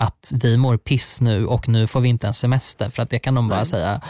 [0.00, 3.18] Att vi mår piss nu och nu får vi inte en semester, för att det
[3.18, 3.66] kan de bara Nej.
[3.66, 4.00] säga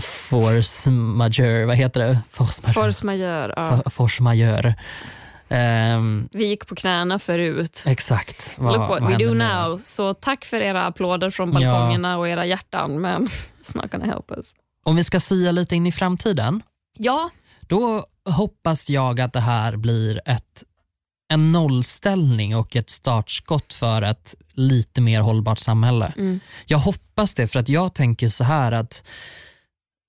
[0.00, 2.18] force majeure, vad heter det?
[2.30, 2.74] Force majeure.
[2.84, 3.52] Force majeure.
[3.56, 3.90] Ja.
[3.90, 4.74] Force majeure.
[5.48, 7.82] Ehm, Vi gick på knäna förut.
[7.86, 8.54] exakt.
[8.58, 9.44] Vad- Look what we do nu?
[9.44, 9.78] now.
[9.78, 11.70] Så tack för era applåder från Ja.
[11.72, 13.26] balkongerna och era hjärtan, men
[13.62, 14.52] it's not gonna help us.
[14.84, 16.62] Om vi ska sia lite in i framtiden,
[17.00, 20.64] Ja, då hoppas jag att det här blir ett,
[21.32, 26.12] en nollställning och ett startskott för ett lite mer hållbart samhälle.
[26.16, 26.40] mm.
[26.66, 29.04] Jag hoppas det för att jag tänker så här att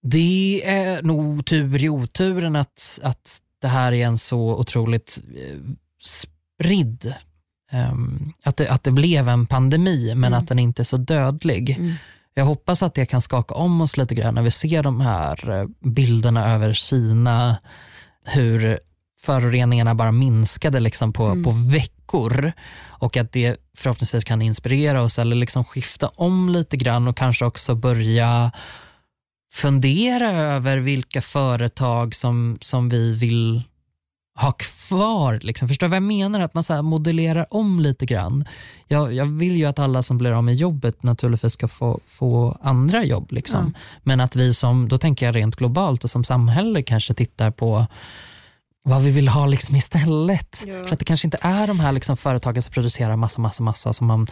[0.02, 5.58] det är nog tur i oturen att, att det här är en så otroligt eh,
[6.02, 7.14] spridd
[7.72, 10.40] ehm, att, det, att det blev en pandemi men Mm.
[10.40, 11.70] att den inte är så dödlig.
[11.70, 11.94] Mm.
[12.34, 15.50] Jag hoppas att det kan skaka om oss lite grann när vi ser de här
[15.50, 17.58] eh, bilderna över Kina,
[18.26, 18.80] hur
[19.22, 21.44] föroreningarna bara minskade liksom på, Mm.
[21.44, 22.52] på veckor
[22.88, 27.46] och att det förhoppningsvis kan inspirera oss eller liksom skifta om lite grann och kanske
[27.46, 28.52] också börja
[29.54, 33.64] fundera över vilka företag som, som vi vill
[34.42, 35.40] ha kvar.
[35.42, 35.68] Liksom.
[35.68, 36.40] Förstår du vad jag menar?
[36.40, 38.46] Att man så modellerar om lite grann.
[38.88, 42.58] Jag, jag vill ju att alla som blir av med jobbet naturligtvis ska få, få
[42.62, 43.32] andra jobb.
[43.32, 43.74] Liksom.
[44.04, 47.88] Men att vi som, då tänker jag rent globalt och som samhälle kanske tittar på
[48.84, 50.64] vad vi vill ha liksom istället.
[50.68, 50.84] Ja.
[50.86, 53.94] För att det kanske inte är de här liksom företagen som producerar massa, massa, massa.
[53.94, 54.28] Som man,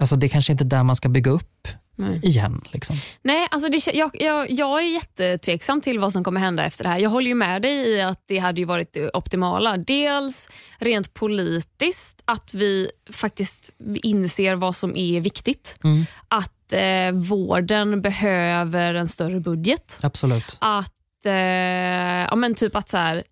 [0.00, 1.68] alltså det kanske inte är där man ska bygga upp
[2.00, 2.20] Nej.
[2.22, 2.60] igen.
[2.72, 2.96] Liksom.
[3.22, 6.90] Nej, alltså det, jag, jag, jag är jättetveksam till vad som kommer hända efter det
[6.90, 6.98] här.
[6.98, 9.76] Jag håller ju med dig i att det hade ju varit det optimala.
[9.76, 13.70] Dels rent politiskt, att vi faktiskt
[14.02, 15.76] inser vad som är viktigt.
[15.84, 19.98] Mm, Att eh, vården behöver en större budget.
[20.02, 20.56] absolut.
[20.60, 23.22] Att, eh, ja men typ att så här,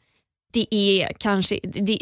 [0.52, 1.98] det är kanske, det,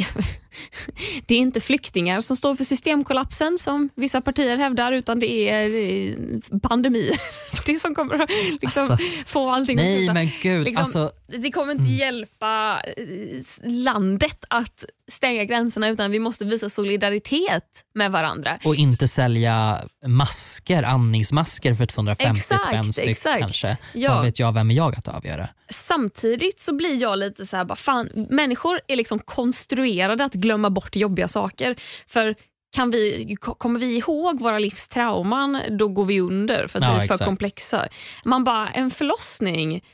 [1.26, 5.64] det är inte flyktingar som står för systemkollapsen som vissa partier hävdar utan det är
[6.08, 6.14] eh,
[6.62, 7.12] pandemi.
[7.66, 8.30] Det som kommer att
[8.62, 10.14] liksom, Alltså, få allting att Nej sluta.
[10.14, 10.64] men gud.
[10.64, 16.68] Liksom, alltså, Det kommer inte hjälpa eh, landet att stänga gränserna utan vi måste visa
[16.70, 17.64] solidaritet
[17.94, 18.58] med varandra.
[18.64, 23.40] och inte sälja masker, andningsmasker för 250 Exakt, spänn styck exakt.
[23.40, 23.76] kanske.
[23.92, 24.14] Ja.
[24.14, 25.48] Vad vet jag, vem är jag att avgöra?
[25.68, 30.70] Samtidigt så blir jag lite så här, bara, fan, människor är liksom konstruerade att glömma
[30.70, 31.76] bort jobbiga saker.
[32.06, 32.34] För
[32.76, 36.90] kan vi, kommer vi ihåg våra livs trauman, då går vi under för att Ja,
[36.90, 37.24] vi är för exakt.
[37.24, 37.88] komplexa.
[38.24, 39.84] Man bara, en förlossning,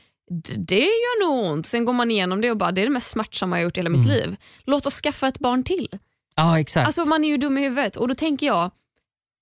[0.57, 1.65] det gör nog ont.
[1.65, 3.79] Sen går man igenom det och bara, det är det mest smärtsamma jag gjort i
[3.79, 4.17] hela mitt Mm.
[4.17, 4.35] liv.
[4.65, 5.87] Låt oss skaffa ett barn till.
[6.35, 6.85] Ja exakt.
[6.87, 8.71] Alltså man är ju dum i huvudet och då tänker jag,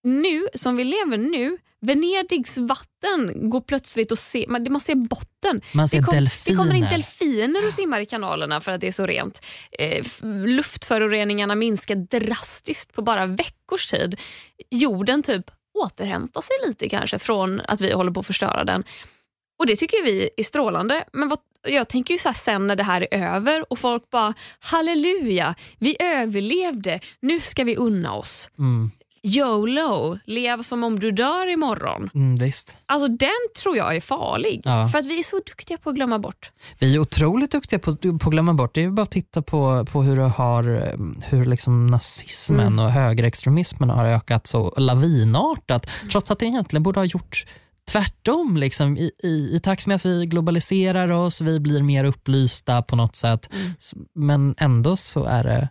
[0.04, 5.62] nu som vi lever nu, Venedigs vatten går plötsligt att se, man, man ser botten.
[5.72, 6.58] Man ser det, kom, det delfiner.
[6.58, 9.46] kommer in delfiner och simmar i kanalerna för att det är så rent.
[9.72, 10.06] Eh,
[10.46, 14.20] luftföroreningarna minskar drastiskt på bara veckors tid.
[14.70, 18.84] Jorden typ återhämtar sig lite kanske från att vi håller på att förstöra den.
[19.60, 21.04] Och Det tycker vi är strålande.
[21.14, 24.34] Men vad, jag tänker ju så sen när det här är över och folk bara
[24.60, 28.50] halleluja, vi överlevde, nu ska vi unna oss.
[28.60, 28.92] Mm,
[29.24, 32.10] YOLO, lev som om du dör imorgon.
[32.14, 32.78] mm, visst.
[32.86, 33.30] Alltså den
[33.64, 34.62] tror jag är farlig.
[34.66, 34.88] Ja.
[34.88, 36.52] För att vi är så duktiga på att glömma bort.
[36.80, 38.76] Vi är otroligt duktiga på, på att glömma bort.
[38.76, 40.64] Det är bara att titta på, på hur, har,
[41.24, 42.80] hur liksom nazismen Mm.
[42.86, 45.88] och högerextremismen har ökat så lavinartat.
[46.12, 47.46] Trots att det egentligen borde ha gjort
[47.92, 48.58] tvärtom.
[48.58, 52.96] Liksom, i, i, I takt med att vi globaliserar oss, vi blir mer upplysta på
[52.96, 53.50] något sätt.
[53.54, 53.72] Mm.
[54.16, 55.70] Men ändå så är det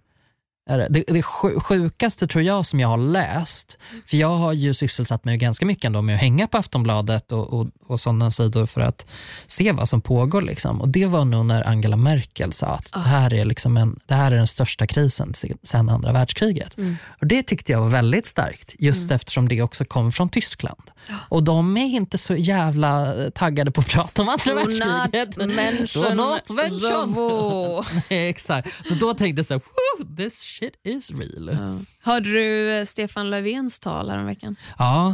[0.76, 4.74] det, det, det sju- sjukaste tror jag som jag har läst, för jag har ju
[4.74, 8.66] sysselsatt mig ganska mycket ändå med att hänga på Aftonbladet och, och, och sådana sidor
[8.66, 9.06] för att
[9.46, 10.42] se vad som pågår.
[10.42, 10.80] Liksom.
[10.80, 14.14] Och Det var nog när Angela Merkel sa att det, här är liksom en, det
[14.14, 16.76] här är den största krisen se- sedan andra världskriget.
[16.78, 16.96] Mm.
[17.20, 20.82] Och Det tyckte jag var väldigt starkt, just eftersom det också kom från Tyskland.
[21.28, 25.36] Och de är inte så jävla taggade på att prata om andra världskriget.
[25.36, 27.84] Do not mention not mention.
[28.08, 28.86] Exakt.
[28.86, 31.50] Så då tänkte jag så här, "Woo, this shit is real.
[31.52, 34.56] Ja, Hörde du eh, Stefan Löfvens tal häromveckan?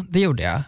[0.08, 0.62] det gjorde jag.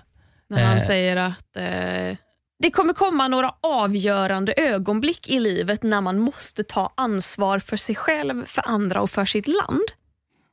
[0.48, 0.86] När han Eh.
[0.86, 2.16] säger att eh,
[2.58, 7.94] Det kommer komma några avgörande ögonblick i livet när man måste ta ansvar för sig
[7.94, 9.84] själv, för andra och för sitt land.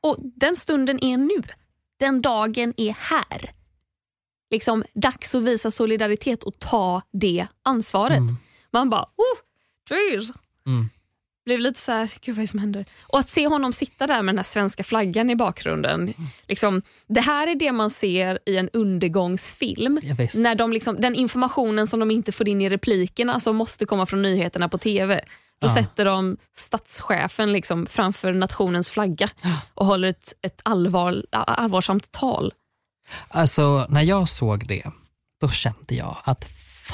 [0.00, 1.42] Och Den stunden är nu.
[1.98, 3.50] Den dagen är här.
[4.50, 8.18] Liksom Dags att visa solidaritet och ta det ansvaret.
[8.18, 8.36] Mm.
[8.70, 9.38] Man bara, oh,
[9.90, 10.30] jeez.
[10.66, 10.88] Mm.
[11.46, 12.84] Blev lite så här, gud vad är det som händer?
[13.02, 16.14] Och att se honom sitta där med den här svenska flaggan i bakgrunden.
[16.48, 20.00] Liksom, det här är det man ser i en undergångsfilm.
[20.02, 20.14] Ja.
[20.34, 24.06] När de liksom, den informationen som de inte får in i replikerna som måste komma
[24.06, 25.20] från nyheterna på TV.
[25.58, 25.74] Då Ja.
[25.74, 29.28] sätter de statschefen liksom framför nationens flagga
[29.74, 32.52] och håller ett, ett allvar, allvarsamt tal.
[33.28, 34.90] Alltså, när jag såg det,
[35.40, 36.44] då kände jag att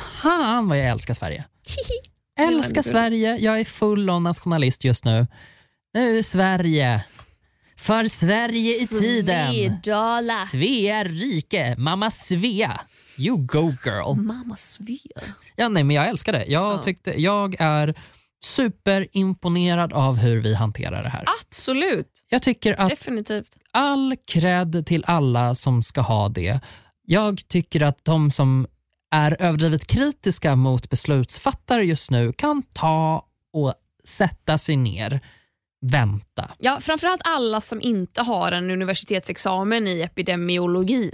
[0.02, 1.44] fan vad jag älskar Sverige.
[2.48, 2.82] Älskar.
[2.82, 3.36] Sverige.
[3.36, 5.26] Jag är full on nationalist just nu.
[5.94, 7.04] Nu är Sverige.
[7.76, 9.52] För Sverige i tiden.
[9.52, 10.46] Svedala.
[10.50, 11.74] Svea rike.
[11.78, 12.80] Mamma Svea.
[13.18, 14.16] You go girl.
[14.16, 15.22] Mamma Svea.
[15.56, 16.44] Ja, nej, men jag älskar det.
[16.44, 16.78] Jag, Ja.
[16.78, 17.94] tyckte, jag är
[18.44, 21.24] superimponerad av hur vi hanterar det här.
[21.40, 23.56] Absolut, Jag tycker att definitivt.
[23.70, 26.60] all cred till alla som ska ha det.
[27.06, 28.66] Jag tycker att de som
[29.12, 35.20] är överdrivet kritiska mot beslutsfattare just nu kan ta och sätta sig ner,
[35.80, 36.50] vänta.
[36.58, 41.10] Ja, framförallt alla som inte har en universitetsexamen i epidemiologi.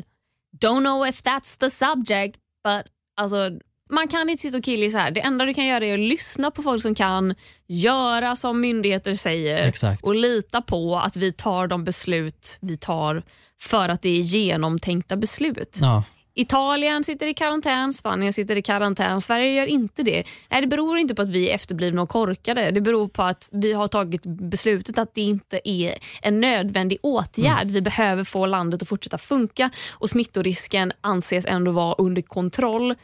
[0.61, 3.51] Don't know if that's the subject, but alltså,
[3.91, 5.11] man kan inte sitta och killgissa här.
[5.11, 7.35] Det enda du kan göra är att lyssna på folk som kan,
[7.67, 10.03] göra som myndigheter säger Exakt.
[10.03, 13.23] och lita på att vi tar de beslut vi tar
[13.61, 15.79] för att det är genomtänkta beslut.
[15.81, 16.05] Ja.
[16.41, 20.25] Italien sitter i karantän, Spanien sitter i karantän, Sverige gör inte det.
[20.51, 22.71] Nej, det beror inte på att vi är efterblivna och korkade.
[22.71, 27.67] Det beror på att vi har tagit beslutet att det inte är en nödvändig åtgärd.
[27.67, 32.95] Vi behöver få landet att fortsätta funka och smittorisken anses ändå vara under kontroll.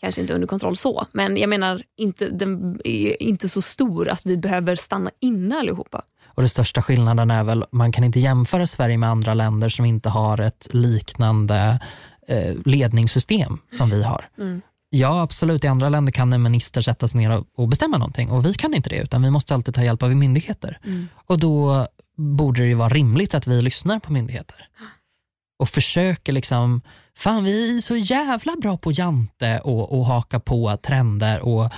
[0.00, 4.26] Kanske inte under kontroll så, men jag menar inte, den är inte så stor att
[4.26, 6.02] vi behöver stanna inne allihopa.
[6.26, 9.84] Och den största skillnaden är väl, man kan inte jämföra Sverige med andra länder som
[9.84, 11.80] inte har ett liknande
[12.28, 14.28] eh, ledningssystem som vi har.
[14.38, 14.62] Mm.
[14.90, 15.64] Ja, absolut.
[15.64, 18.74] I andra länder kan en minister sätta sig ner och- bestämma någonting och vi kan
[18.74, 20.78] inte det, utan vi måste alltid ta hjälp av myndigheter.
[21.26, 21.86] Och då
[22.16, 24.68] borde det ju vara rimligt att vi lyssnar på myndigheter
[25.58, 26.80] och försöker liksom,
[27.16, 31.70] fan vi är så jävla bra på jante och, och haka på trender och,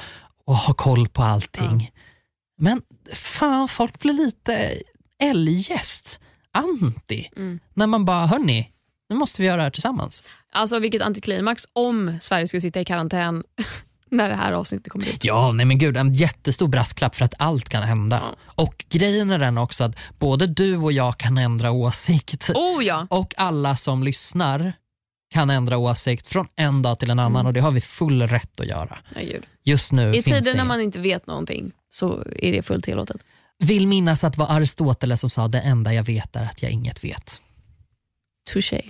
[0.47, 1.91] och ha koll på allting.
[2.59, 2.83] Men
[3.15, 4.73] fan, folk blir lite
[5.19, 6.21] eljest,
[6.53, 7.61] anti, Mm.
[7.75, 8.71] när man bara, hörni,
[9.11, 10.23] nu måste vi göra det här tillsammans.
[10.53, 13.45] Alltså vilket antiklimax om Sverige skulle sitta i karantän
[14.11, 15.25] när det här avsnittet kommer ut.
[15.25, 18.21] Ja, nej men gud, en jättestor brasklapp för att allt kan hända.
[18.23, 18.37] Ja.
[18.65, 23.07] Och grejen är den också att både du och jag kan ändra åsikt Oh ja!
[23.11, 24.73] och alla som lyssnar
[25.35, 28.61] kan ändra åsikt från en dag till en annan och det har vi full rätt
[28.61, 28.99] att göra.
[29.21, 29.45] Gud.
[29.65, 33.25] Just nu I tider när man inte vet någonting så är det fullt tillåtet.
[33.59, 36.73] Vill minnas att det var Aristoteles som sa det enda jag vet är att jag
[36.73, 37.43] inget vet.
[38.45, 38.83] Touché.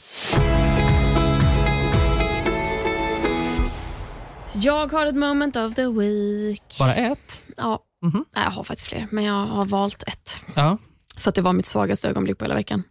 [4.55, 6.77] Jag har ett moment of the week.
[6.79, 7.45] Bara ett?
[7.57, 8.25] Ja, Mhm.
[8.37, 10.37] nej, jag har faktiskt fler, men jag har valt ett.
[10.55, 10.79] Ja.
[11.19, 12.83] För att det var mitt svagaste ögonblick på hela veckan.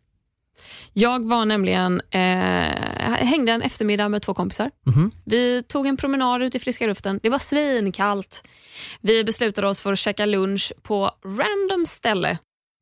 [0.94, 2.20] Jag var nämligen, eh,
[3.26, 4.72] hängde en eftermiddag med två kompisar.
[4.86, 5.12] Mhm.
[5.26, 7.20] Vi tog en promenad ut i friska luften.
[7.24, 8.44] Det var svinkallt.
[9.02, 12.38] Vi beslutade oss för att käka lunch på random ställe.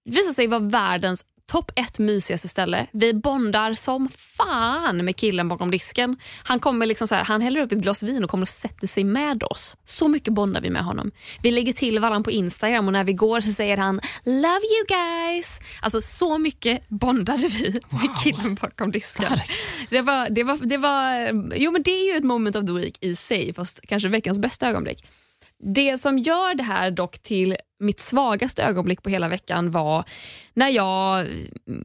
[0.06, 2.88] Det visade sig vara världens topp ett mysigaste ställe.
[2.92, 6.18] Vi bondar som fan med killen bakom disken.
[6.44, 8.88] Han kommer liksom så här, han häller upp ett glas vin och kommer och sätter
[8.88, 9.78] sig med oss.
[9.86, 11.12] Så mycket bondar vi med honom.
[11.42, 14.86] Vi lägger till varandra på Instagram och när vi går så säger han “Love you
[14.88, 15.60] guys”.
[15.82, 19.40] Alltså så mycket bondade vi med killen bakom disken.
[19.90, 22.74] Det var, det, var, det, var, jo, men det är ju ett moment of the
[22.74, 25.06] week i sig, fast kanske veckans bästa ögonblick.
[25.64, 30.04] Det som gör det här dock till mitt svagaste ögonblick på hela veckan var
[30.54, 31.28] när jag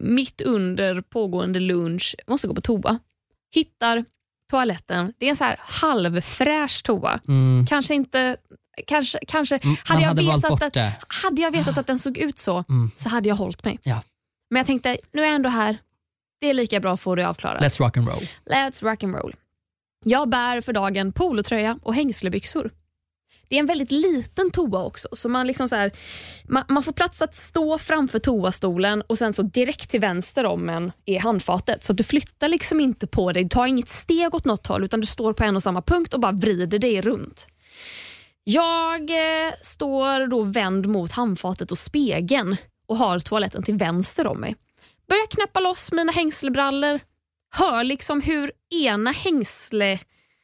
[0.01, 2.99] mitt under pågående lunch måste gå på toa.
[3.55, 4.05] Hittar
[4.51, 5.13] toaletten.
[5.19, 7.21] Det är en så här halvfräsch toa.
[7.29, 7.67] Mm.
[7.67, 8.37] Kanske inte...
[8.87, 12.39] Kanske, kanske, Mm, hade, jag hade vetat att, hade jag vetat att den såg ut
[12.39, 12.91] så, Mm.
[12.95, 13.79] så hade jag hållit mig.
[13.83, 14.03] Ja.
[14.51, 15.77] Men jag tänkte, nu är jag ändå här.
[16.41, 17.63] Det är lika bra att få det avklarat.
[17.63, 18.23] Let's rock and roll.
[18.47, 19.35] Let's rock and roll.
[20.05, 22.71] Jag bär för dagen polotröja och hängslebyxor.
[23.49, 25.93] Det är en väldigt liten toa också, så man, liksom så här,
[26.45, 30.69] man, man får plats att stå framför toastolen och sen så direkt till vänster om
[30.69, 31.85] en är handfatet.
[31.85, 34.85] Så att du flyttar liksom inte på dig, du tar inget steg åt något håll
[34.85, 37.47] utan du står på en och samma punkt och bara vrider dig runt.
[38.45, 42.57] Jag eh, står då vänd mot handfatet och spegeln
[42.87, 44.57] och har toaletten till vänster om mig.
[45.09, 47.01] Börjar knäppa loss mina hängslebrallor,
[47.55, 48.53] hör liksom hur
[48.85, 49.99] ena hängsle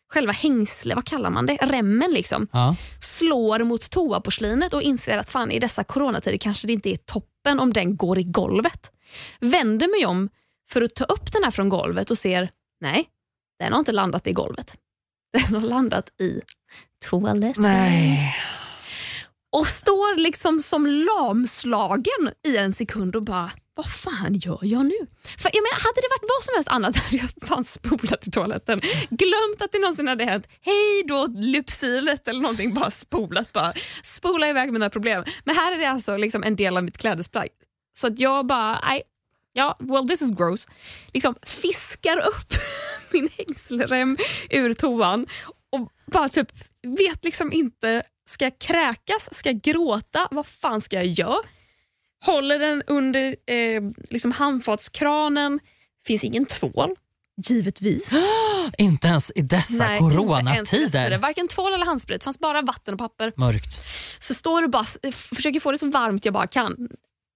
[0.09, 1.57] själva hängsle, vad kallar man det?
[1.57, 2.49] Remmen liksom.
[2.53, 2.77] Ja.
[3.01, 7.61] Slår mot toaporslinet och inser att fan i dessa coronatider kanske det inte är toppen
[7.61, 8.91] om den går i golvet.
[9.41, 10.29] Vänder mig om
[10.71, 12.51] för att ta upp den här från golvet och ser,
[12.81, 13.09] nej,
[13.59, 14.77] den har inte landat i golvet.
[15.33, 16.41] Den har landat i
[17.11, 17.63] toaletten.
[17.63, 18.37] Nej.
[19.53, 24.99] Och står liksom som lamslagen i en sekund och bara, vad fan gör jag nu?
[25.39, 28.31] För jag menar, Hade det varit vad som helst annat hade jag fan spolat i
[28.31, 28.81] toaletten.
[29.11, 30.49] Glömt att det någonsin hade hänt.
[30.61, 32.74] Hej då lypsylet eller någonting.
[32.74, 33.53] Bara spolat.
[33.53, 33.72] Bara.
[34.03, 35.24] Spola iväg mina problem.
[35.45, 37.49] Men här är det alltså liksom en del av mitt klädesplagg.
[37.93, 39.03] Så att jag bara, nej,
[39.53, 40.68] ja, well this is gross.
[41.14, 42.53] Liksom fiskar upp
[43.12, 44.16] min hängselrem
[44.51, 45.26] ur toan
[45.70, 46.53] och bara typ
[46.99, 51.43] vet liksom inte, ska jag kräkas, ska jag gråta, vad fan ska jag göra?
[52.27, 55.61] Håller den under eh, liksom handfatskranen,
[56.07, 56.91] finns ingen tvål,
[57.49, 58.12] givetvis.
[58.79, 61.19] Inte ens i dessa Nej, coronatider.
[61.19, 63.33] Varken tvål eller handsprit, det fanns bara vatten och papper.
[63.37, 63.81] Mörkt.
[64.19, 66.89] Så står och bara s- försöker få det så varmt jag bara kan.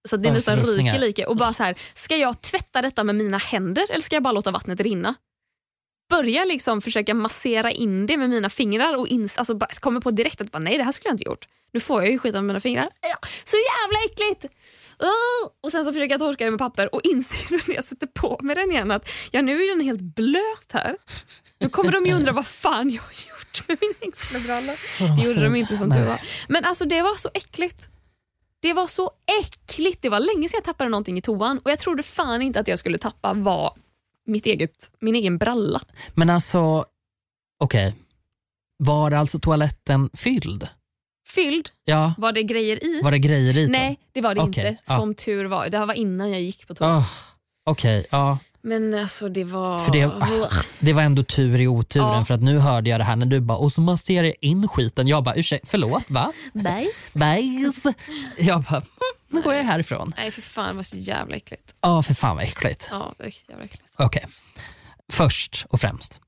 [0.08, 1.28] Så det nästan ryker lika.
[1.28, 4.32] Och bara så här, ska jag tvätta detta med mina händer eller ska jag bara
[4.32, 5.14] låta vattnet rinna?
[6.10, 10.40] Börjar liksom försöka massera in det med mina fingrar och ins- alltså kommer på direkt
[10.40, 11.48] att bara, nej det här skulle jag inte gjort.
[11.72, 12.88] Nu får jag ju skita med mina fingrar.
[13.44, 14.54] Så jävla äckligt!
[15.62, 18.38] Och sen så försöker jag torka det med papper och inser när jag sätter på
[18.42, 20.96] mig den igen att ja, nu är den helt blöt här.
[21.60, 24.72] Nu kommer de ju undra vad fan jag har gjort med min hängslebralla.
[24.98, 26.20] Det gjorde de inte som tur var.
[26.48, 27.88] Men alltså det var så äckligt.
[28.60, 29.10] Det var så
[29.42, 30.02] äckligt.
[30.02, 32.68] Det var länge sedan jag tappade någonting i toan och jag trodde fan inte att
[32.68, 33.74] jag skulle tappa var
[34.26, 35.80] mitt eget, min egen bralla.
[36.14, 36.84] Men alltså,
[37.60, 37.94] okej.
[38.78, 40.68] Var alltså toaletten fylld?
[41.34, 43.00] Fylld, Ja, var det grejer i?
[43.02, 43.68] var det grejer i?
[43.68, 44.80] Nej, det var det Okej, inte.
[44.86, 44.96] ja.
[44.96, 45.68] Som tur var.
[45.68, 46.98] Det här var innan jag gick på toan.
[46.98, 47.06] Oh,
[47.66, 48.38] Okej, ja.
[48.64, 49.78] Men alltså det var...
[49.84, 50.10] För det,
[50.86, 52.24] det var ändå tur i oturen Ja.
[52.24, 54.68] för att nu hörde jag det här när du bara och så masserar jag in
[54.68, 55.06] skiten.
[55.08, 56.32] Jag bara ursäkta, förlåt va?
[56.52, 57.12] Bajs.
[57.14, 57.82] Bajs.
[58.38, 58.88] Jag bara, "Mm,
[59.28, 60.14] nu går jag härifrån.
[60.16, 61.74] Nej för fan var så jävla äckligt.
[61.80, 62.88] Ja, för fan vad äckligt.
[62.90, 63.94] Ja, riktigt jävla äckligt.
[63.98, 64.26] Okej,
[65.12, 66.20] först och främst.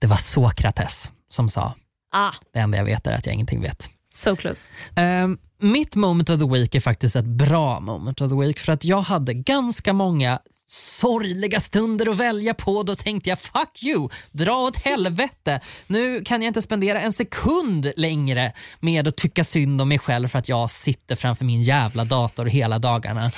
[0.00, 1.74] Det var Sokrates som sa,
[2.12, 3.90] Ah, det enda jag vet är att jag ingenting vet.
[4.16, 4.70] So close.
[4.96, 8.72] Ehm, mitt moment of the week är faktiskt ett bra moment of the week för
[8.72, 10.38] att jag hade ganska många
[10.68, 12.82] sorgliga stunder att välja på.
[12.82, 15.60] Då tänkte jag fuck you, dra åt helvete.
[15.86, 20.28] Nu kan jag inte spendera en sekund längre med att tycka synd om mig själv
[20.28, 23.30] för att jag sitter framför min jävla dator hela dagarna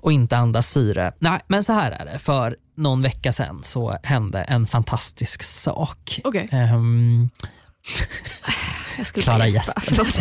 [0.00, 1.12] och inte andas syre.
[1.18, 2.18] Nej, men så här är det.
[2.18, 6.20] För någon vecka sedan så hände en fantastisk sak.
[6.24, 6.48] Okej.
[6.52, 7.30] Ehm,
[8.96, 9.80] Jag skulle Klara gäspa.
[9.80, 10.06] Förlåt.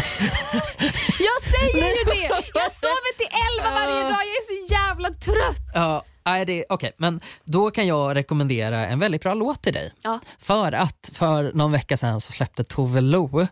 [1.19, 2.29] jag säger ju det!
[2.53, 5.71] Jag sover till elva varje dag, jag är så jävla trött.
[5.73, 6.91] Ja, nej, det, okay.
[6.97, 9.93] men då kan jag rekommendera en väldigt bra låt till dig.
[10.01, 10.19] Ja.
[10.39, 13.47] För att för någon vecka sedan så släppte Tove Lo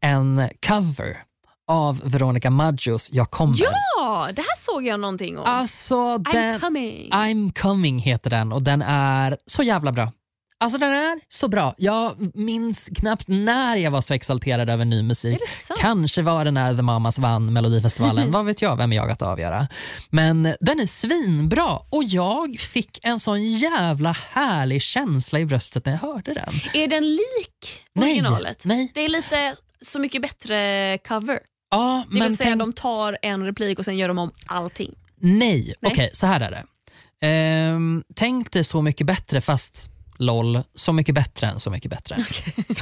[0.00, 1.16] en cover
[1.68, 3.56] av Veronica Maggios Jag kommer.
[3.58, 5.44] Ja, det här såg jag någonting om.
[5.46, 7.10] Alltså, I'm den, coming.
[7.12, 10.12] I'm coming heter den och den är så jävla bra.
[10.60, 11.74] Alltså den är så bra.
[11.78, 15.38] Jag minns knappt när jag var så exalterad över ny musik.
[15.80, 19.22] Kanske var det när The Mamas vann Melodifestivalen, vad vet jag, vem är jag att
[19.22, 19.68] avgöra.
[20.10, 25.92] Men den är svinbra och jag fick en sån jävla härlig känsla i bröstet när
[25.92, 26.52] jag hörde den.
[26.82, 28.64] Är den lik originalet?
[28.64, 28.90] nej.
[28.94, 31.38] Det är lite Så mycket bättre cover.
[31.70, 34.30] Ja, Det men vill säga tänk- de tar en replik och sen gör de om
[34.46, 34.94] allting.
[35.20, 35.92] Nej, Nej.
[35.92, 36.64] okej så här är det.
[37.26, 42.16] Ehm, tänk dig Så mycket bättre fast LOL, Så mycket bättre än Så mycket bättre.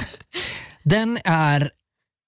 [0.83, 1.71] Den är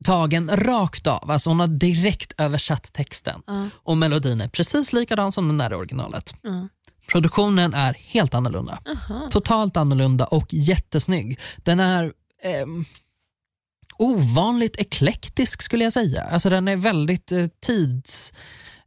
[0.06, 3.70] tagen rakt av, alltså hon har direkt översatt texten Ja.
[3.76, 6.34] och melodin är precis likadan som den där i originalet.
[6.42, 6.68] Ja.
[7.12, 8.80] Produktionen är helt annorlunda.
[8.86, 9.28] Aha.
[9.32, 11.40] Totalt annorlunda och jättesnygg.
[11.58, 12.86] Den är ehm,
[13.98, 16.24] ovanligt eklektisk skulle jag säga.
[16.24, 18.34] Alltså den är väldigt eh, tids...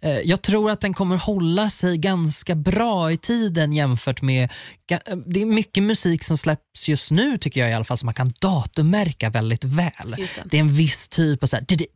[0.02, 4.52] Eh, jag tror att den kommer hålla sig ganska bra i tiden jämfört med...
[4.96, 8.06] eh, Det är mycket musik som släpps just nu tycker jag i alla fall som
[8.06, 9.90] man kan datummärka väldigt väl.
[10.16, 10.42] Det.
[10.44, 11.86] Det är en viss typ av så här, di-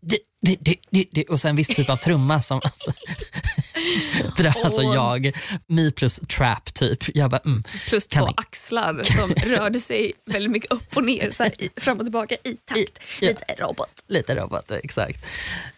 [0.90, 2.60] di- di- och så en viss typ av trumma som...
[2.64, 2.92] Alltså,
[4.36, 5.32] det där är alltså jag,
[5.66, 7.16] me plus trap typ.
[7.16, 7.62] Jag bara, mm.
[7.88, 8.32] Plus två ni?
[8.36, 12.56] axlar som rörde sig väldigt mycket upp och ner, så här, fram och tillbaka i
[12.64, 12.78] takt.
[12.78, 12.86] I-
[13.20, 13.28] ja.
[13.28, 13.92] Lite robot.
[14.08, 15.26] Lite robot, exakt.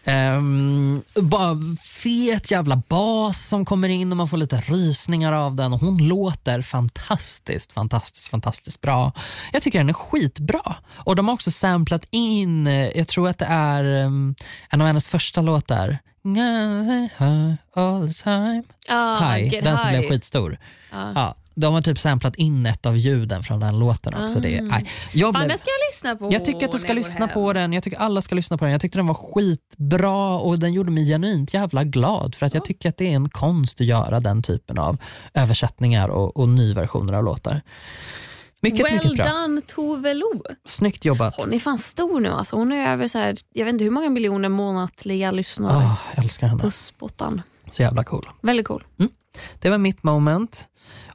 [0.05, 5.73] Um, bara fet jävla bas som kommer in och man får lite rysningar av den.
[5.73, 7.06] Och hon låter fantastiskt,
[7.73, 9.11] fantastiskt, fantastiskt bra.
[9.53, 10.75] Jag tycker den är skitbra.
[10.95, 14.35] Och de har också samplat in, eh, jag tror att det är um,
[14.69, 15.97] en av hennes första låtar.
[17.73, 18.63] All the time.
[19.19, 19.99] High, Get den som high.
[19.99, 20.57] blev skitstor.
[20.91, 21.11] Ja.
[21.15, 24.39] Ja, de har typ samplat in ett av ljuden från den låten också.
[24.39, 24.85] Det, är- nej.
[25.13, 26.33] jag, Fan, blev, den ska jag lyssna på.
[26.33, 27.73] jag tycker att du ska lyssna på den.
[27.73, 28.71] Jag tycker alla ska lyssna på den.
[28.71, 32.65] Jag tyckte den var skitbra och den gjorde mig genuint jävla glad för att jag
[32.65, 34.97] tycker att det är en konst att göra den typen av
[35.33, 37.61] översättningar och, och nyversioner av låtar.
[38.61, 39.25] Mycket, well mycket bra.
[39.25, 40.41] done Tove Lo.
[40.65, 41.35] Snyggt jobbat.
[41.37, 42.29] Hon är fan stor nu.
[42.29, 42.55] Alltså.
[42.55, 46.23] Hon är över så här, jag vet inte hur många miljoner månatliga lyssnare Ah, jag
[46.23, 46.63] älskar henne.
[46.63, 47.41] på spottan.
[47.71, 48.29] Så jävla cool.
[48.41, 48.83] Väldigt cool.
[49.59, 50.67] Det var mitt moment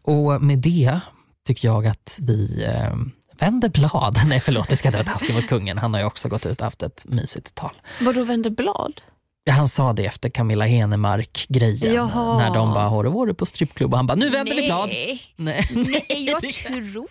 [0.02, 1.00] och med det
[1.46, 2.96] tycker jag att vi eh,
[3.38, 4.16] vänder blad.
[4.26, 5.78] Nej förlåt, det ska inte vara taskigt mot kungen.
[5.78, 7.72] Han har ju också gått ut och haft ett mysigt tal.
[8.00, 9.00] Vadå vänder blad?
[9.44, 11.94] Ja, han sa det efter Camilla Henemark-grejen.
[11.94, 12.36] Jaha.
[12.36, 13.92] När de bara, har du varit på strippklubb?
[13.92, 14.88] Och han bara, nu vänder vi blad.
[14.88, 15.22] Nej.
[15.36, 15.66] Nej,
[16.26, 17.06] jag tror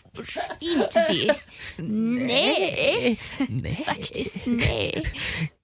[0.62, 1.36] inte det.
[1.84, 3.20] Nej,
[3.50, 3.84] Nej.
[3.86, 5.04] faktiskt nej.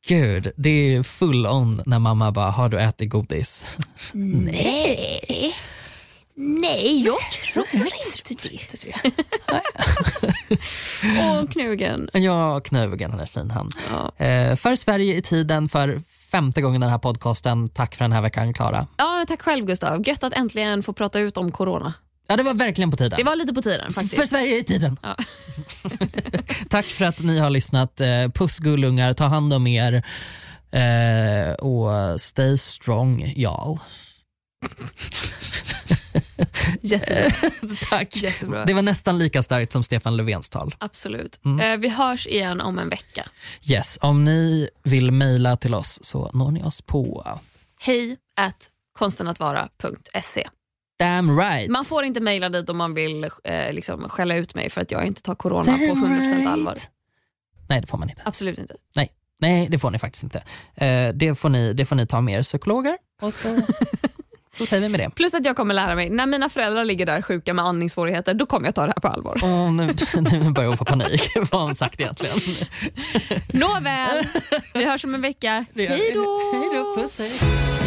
[0.07, 3.77] Gud, det är full on när mamma bara, har du ätit godis?
[4.13, 5.55] Nej.
[6.39, 7.17] Nej, jag
[7.53, 7.65] tror
[8.51, 9.11] inte det.
[11.41, 12.09] Och knugen.
[12.13, 13.71] Ja, Knögen, han är fin han.
[13.91, 14.25] Ja.
[14.25, 17.67] Eh, för Sverige i tiden, för femte gången den här podcasten.
[17.67, 18.87] Tack för den här veckan, Klara.
[18.97, 20.07] ja, tack själv Gustav.
[20.07, 21.93] Gött att äntligen få prata ut om corona.
[22.27, 23.17] Ja, det var verkligen på tiden.
[23.17, 24.15] Det var lite på tiden faktiskt.
[24.15, 24.97] För Sverige i tiden.
[25.01, 25.15] Ja.
[26.69, 28.01] Tack för att ni har lyssnat.
[28.01, 29.93] Eh, Puss gullungar, ta hand om er
[30.71, 33.79] eh, och stay strong y'all.
[36.81, 37.75] Jättebra.
[37.89, 38.15] Tack.
[38.15, 38.65] Jättebra.
[38.65, 40.75] Det var nästan lika starkt som Stefan Löfvens tal.
[40.77, 41.45] Absolut.
[41.45, 41.71] Mm.
[41.71, 43.29] Eh, vi hörs igen om en vecka.
[43.69, 47.27] Yes, om ni vill mejla till oss så når ni oss på
[47.79, 50.47] Hej at konstenatvara.se.
[50.99, 51.69] damn right.
[51.69, 54.91] Man får inte mejla dit om man vill eh, liksom skälla ut mig för att
[54.91, 56.77] jag inte tar corona på 100% allvar.
[57.69, 58.21] Nej, det får man inte.
[58.25, 58.75] Absolut inte.
[59.39, 60.43] Nej, det får ni faktiskt inte.
[60.75, 63.61] Eh, det, får ni, det får ni ta med er psykologer och så,
[64.57, 65.09] så säger vi med det.
[65.09, 68.45] Plus att jag kommer lära mig, när mina föräldrar ligger där sjuka med andningssvårigheter, då
[68.45, 69.33] kommer jag ta det här på allvar.
[69.43, 69.95] Och nu,
[70.39, 71.31] nu börjar hon få panik.
[71.35, 72.37] Vad har hon sagt egentligen?
[73.47, 74.25] Nåväl,
[74.73, 75.65] vi hörs om en vecka.
[75.75, 76.41] Hej då!
[76.53, 77.86] Hej då, puss hej.